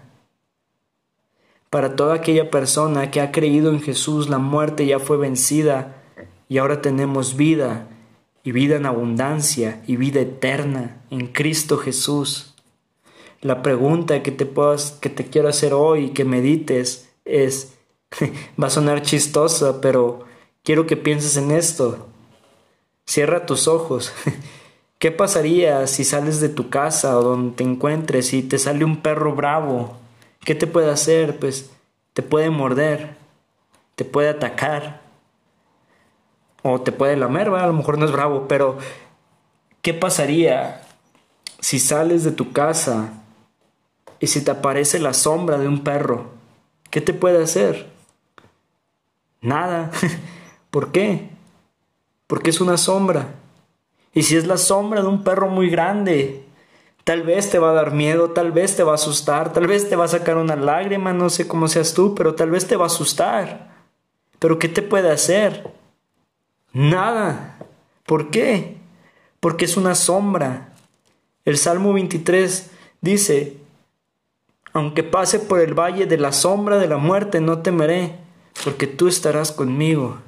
Para 1.70 1.94
toda 1.94 2.14
aquella 2.14 2.50
persona 2.50 3.12
que 3.12 3.20
ha 3.20 3.30
creído 3.30 3.70
en 3.70 3.80
Jesús, 3.80 4.28
la 4.28 4.38
muerte 4.38 4.86
ya 4.86 4.98
fue 4.98 5.16
vencida 5.16 6.02
y 6.48 6.58
ahora 6.58 6.82
tenemos 6.82 7.36
vida 7.36 7.86
y 8.42 8.50
vida 8.50 8.74
en 8.74 8.86
abundancia 8.86 9.80
y 9.86 9.94
vida 9.94 10.20
eterna 10.20 11.00
en 11.10 11.28
Cristo 11.28 11.78
Jesús. 11.78 12.56
La 13.40 13.62
pregunta 13.62 14.20
que 14.24 14.32
te, 14.32 14.46
puedas, 14.46 14.98
que 15.00 15.10
te 15.10 15.26
quiero 15.26 15.48
hacer 15.48 15.72
hoy, 15.72 16.10
que 16.10 16.24
medites, 16.24 17.08
es, 17.24 17.74
va 18.60 18.66
a 18.66 18.70
sonar 18.70 19.02
chistosa, 19.02 19.80
pero 19.80 20.24
quiero 20.64 20.88
que 20.88 20.96
pienses 20.96 21.36
en 21.36 21.52
esto. 21.52 22.08
Cierra 23.06 23.46
tus 23.46 23.68
ojos. 23.68 24.12
¿Qué 24.98 25.12
pasaría 25.12 25.86
si 25.86 26.02
sales 26.02 26.40
de 26.40 26.48
tu 26.48 26.68
casa 26.68 27.16
o 27.16 27.22
donde 27.22 27.56
te 27.56 27.62
encuentres 27.62 28.34
y 28.34 28.42
te 28.42 28.58
sale 28.58 28.84
un 28.84 29.02
perro 29.02 29.36
bravo? 29.36 29.99
¿Qué 30.40 30.54
te 30.54 30.66
puede 30.66 30.90
hacer? 30.90 31.38
Pues 31.38 31.70
te 32.12 32.22
puede 32.22 32.50
morder, 32.50 33.16
te 33.94 34.04
puede 34.04 34.30
atacar, 34.30 35.00
o 36.62 36.80
te 36.80 36.92
puede 36.92 37.16
lamer, 37.16 37.48
a 37.48 37.66
lo 37.66 37.72
mejor 37.72 37.98
no 37.98 38.04
es 38.04 38.12
bravo, 38.12 38.46
pero 38.48 38.78
¿qué 39.82 39.94
pasaría 39.94 40.82
si 41.60 41.78
sales 41.78 42.24
de 42.24 42.32
tu 42.32 42.52
casa 42.52 43.14
y 44.18 44.26
si 44.26 44.42
te 44.42 44.50
aparece 44.50 44.98
la 44.98 45.14
sombra 45.14 45.58
de 45.58 45.68
un 45.68 45.82
perro? 45.82 46.30
¿Qué 46.90 47.00
te 47.00 47.14
puede 47.14 47.42
hacer? 47.42 47.90
Nada. 49.40 49.90
¿Por 50.70 50.92
qué? 50.92 51.30
Porque 52.26 52.50
es 52.50 52.60
una 52.60 52.76
sombra. 52.76 53.34
Y 54.12 54.24
si 54.24 54.36
es 54.36 54.46
la 54.46 54.56
sombra 54.56 55.02
de 55.02 55.08
un 55.08 55.24
perro 55.24 55.48
muy 55.48 55.70
grande, 55.70 56.44
tal 57.10 57.24
vez 57.24 57.50
te 57.50 57.58
va 57.58 57.70
a 57.70 57.74
dar 57.74 57.92
miedo, 57.92 58.30
tal 58.30 58.52
vez 58.52 58.76
te 58.76 58.84
va 58.84 58.92
a 58.92 58.94
asustar, 58.94 59.52
tal 59.52 59.66
vez 59.66 59.88
te 59.88 59.96
va 59.96 60.04
a 60.04 60.06
sacar 60.06 60.36
una 60.36 60.54
lágrima, 60.54 61.12
no 61.12 61.28
sé 61.28 61.48
cómo 61.48 61.66
seas 61.66 61.92
tú, 61.92 62.14
pero 62.14 62.36
tal 62.36 62.52
vez 62.52 62.68
te 62.68 62.76
va 62.76 62.84
a 62.84 62.86
asustar. 62.86 63.68
Pero 64.38 64.60
¿qué 64.60 64.68
te 64.68 64.80
puede 64.80 65.10
hacer? 65.10 65.74
Nada. 66.72 67.58
¿Por 68.06 68.30
qué? 68.30 68.76
Porque 69.40 69.64
es 69.64 69.76
una 69.76 69.96
sombra. 69.96 70.72
El 71.44 71.58
Salmo 71.58 71.92
23 71.92 72.70
dice, 73.00 73.56
aunque 74.72 75.02
pase 75.02 75.40
por 75.40 75.58
el 75.58 75.74
valle 75.74 76.06
de 76.06 76.16
la 76.16 76.30
sombra 76.30 76.78
de 76.78 76.86
la 76.86 76.98
muerte, 76.98 77.40
no 77.40 77.58
temeré, 77.58 78.18
porque 78.62 78.86
tú 78.86 79.08
estarás 79.08 79.50
conmigo. 79.50 80.18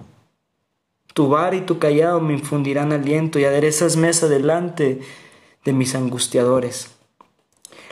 Tu 1.15 1.29
bar 1.29 1.55
y 1.55 1.61
tu 1.61 1.79
callado 1.79 2.21
me 2.21 2.33
infundirán 2.33 2.93
aliento 2.93 3.39
y 3.39 3.45
aderezas 3.45 3.97
mesa 3.97 4.27
delante 4.27 5.01
de 5.65 5.73
mis 5.73 5.95
angustiadores. 5.95 6.91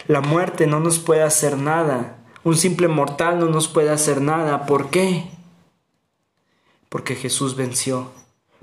La 0.07 0.21
muerte 0.21 0.67
no 0.67 0.81
nos 0.81 0.99
puede 0.99 1.23
hacer 1.23 1.57
nada. 1.57 2.19
Un 2.45 2.57
simple 2.57 2.89
mortal 2.89 3.39
no 3.39 3.47
nos 3.47 3.69
puede 3.69 3.91
hacer 3.91 4.21
nada. 4.21 4.67
¿Por 4.67 4.91
qué? 4.91 5.31
Porque 6.89 7.15
Jesús 7.15 7.57
venció 7.57 8.11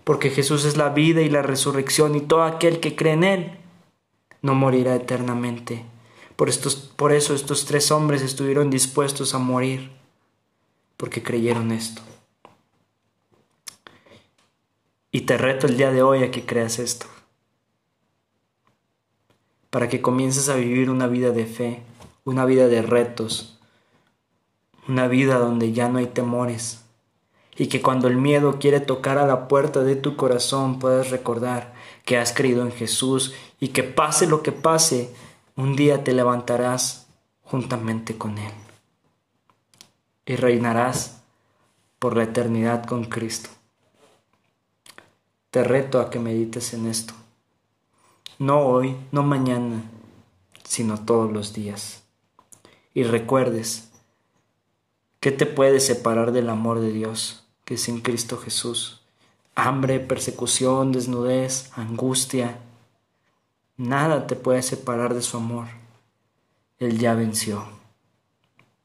porque 0.08 0.30
Jesús 0.30 0.64
es 0.64 0.78
la 0.78 0.88
vida 0.88 1.22
y 1.22 1.30
la 1.30 1.42
resurrección 1.42 2.16
y 2.16 2.22
todo 2.22 2.44
aquel 2.44 2.80
que 2.80 2.96
cree 2.96 3.12
en 3.12 3.26
Él 3.26 3.58
no 4.42 4.56
morirá 4.56 4.96
eternamente. 4.96 5.84
Por, 6.38 6.48
estos, 6.48 6.78
por 6.78 7.12
eso 7.12 7.36
estos 7.36 7.66
tres 7.66 7.92
hombres 7.92 8.22
estuvieron 8.22 8.70
dispuestos 8.70 9.34
a 9.34 9.38
morir, 9.38 9.92
porque 10.96 11.22
creyeron 11.22 11.74
esto. 11.74 12.02
Y 15.12 15.22
te 15.22 15.38
reto 15.38 15.68
el 15.68 15.76
día 15.76 15.92
de 15.92 16.02
hoy 16.02 16.24
a 16.24 16.32
que 16.32 16.46
creas 16.46 16.80
esto, 16.80 17.08
para 19.70 19.90
que 19.90 20.02
comiences 20.02 20.50
a 20.50 20.56
vivir 20.56 20.90
una 20.90 21.08
vida 21.08 21.32
de 21.32 21.46
fe, 21.46 21.84
una 22.24 22.46
vida 22.46 22.68
de 22.68 22.82
retos, 22.82 23.60
una 24.88 25.08
vida 25.08 25.38
donde 25.38 25.74
ya 25.74 25.90
no 25.90 26.00
hay 26.00 26.08
temores, 26.08 26.82
y 27.58 27.68
que 27.68 27.82
cuando 27.82 28.08
el 28.08 28.18
miedo 28.18 28.60
quiere 28.60 28.80
tocar 28.80 29.18
a 29.18 29.26
la 29.26 29.48
puerta 29.48 29.84
de 29.84 29.96
tu 29.96 30.16
corazón 30.16 30.80
puedas 30.80 31.10
recordar 31.10 31.74
que 32.06 32.18
has 32.18 32.32
creído 32.32 32.62
en 32.62 32.72
Jesús 32.72 33.34
y 33.60 33.70
que 33.70 33.84
pase 33.84 34.28
lo 34.28 34.44
que 34.44 34.52
pase, 34.52 35.14
un 35.56 35.76
día 35.76 36.04
te 36.04 36.14
levantarás 36.14 37.08
juntamente 37.44 38.18
con 38.18 38.38
Él 38.38 38.52
y 40.26 40.36
reinarás 40.36 41.22
por 42.00 42.16
la 42.16 42.24
eternidad 42.24 42.86
con 42.86 43.06
Cristo. 43.06 43.50
Te 45.50 45.64
reto 45.64 46.00
a 46.00 46.10
que 46.12 46.20
medites 46.20 46.74
en 46.74 46.86
esto, 46.86 47.14
no 48.40 48.60
hoy, 48.60 48.96
no 49.12 49.24
mañana, 49.24 49.84
sino 50.64 51.04
todos 51.04 51.32
los 51.32 51.54
días. 51.54 52.04
Y 52.94 53.04
recuerdes, 53.04 53.92
¿qué 55.20 55.32
te 55.32 55.46
puede 55.46 55.80
separar 55.80 56.32
del 56.32 56.50
amor 56.50 56.80
de 56.80 56.92
Dios? 56.92 57.44
que 57.68 57.74
es 57.74 57.90
en 57.90 58.00
Cristo 58.00 58.38
Jesús. 58.38 59.02
Hambre, 59.54 60.00
persecución, 60.00 60.94
desnudez, 60.94 61.70
angustia, 61.78 62.62
nada 63.76 64.26
te 64.26 64.38
puede 64.38 64.64
separar 64.64 65.14
de 65.14 65.22
su 65.22 65.36
amor. 65.36 65.68
Él 66.80 66.98
ya 66.98 67.14
venció. 67.14 67.66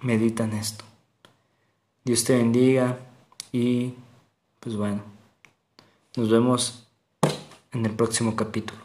Medita 0.00 0.42
en 0.42 0.54
esto. 0.54 0.84
Dios 2.02 2.24
te 2.24 2.36
bendiga 2.36 2.98
y 3.52 3.94
pues 4.58 4.74
bueno, 4.74 5.02
nos 6.16 6.28
vemos 6.28 6.88
en 7.70 7.86
el 7.86 7.92
próximo 7.92 8.34
capítulo. 8.34 8.80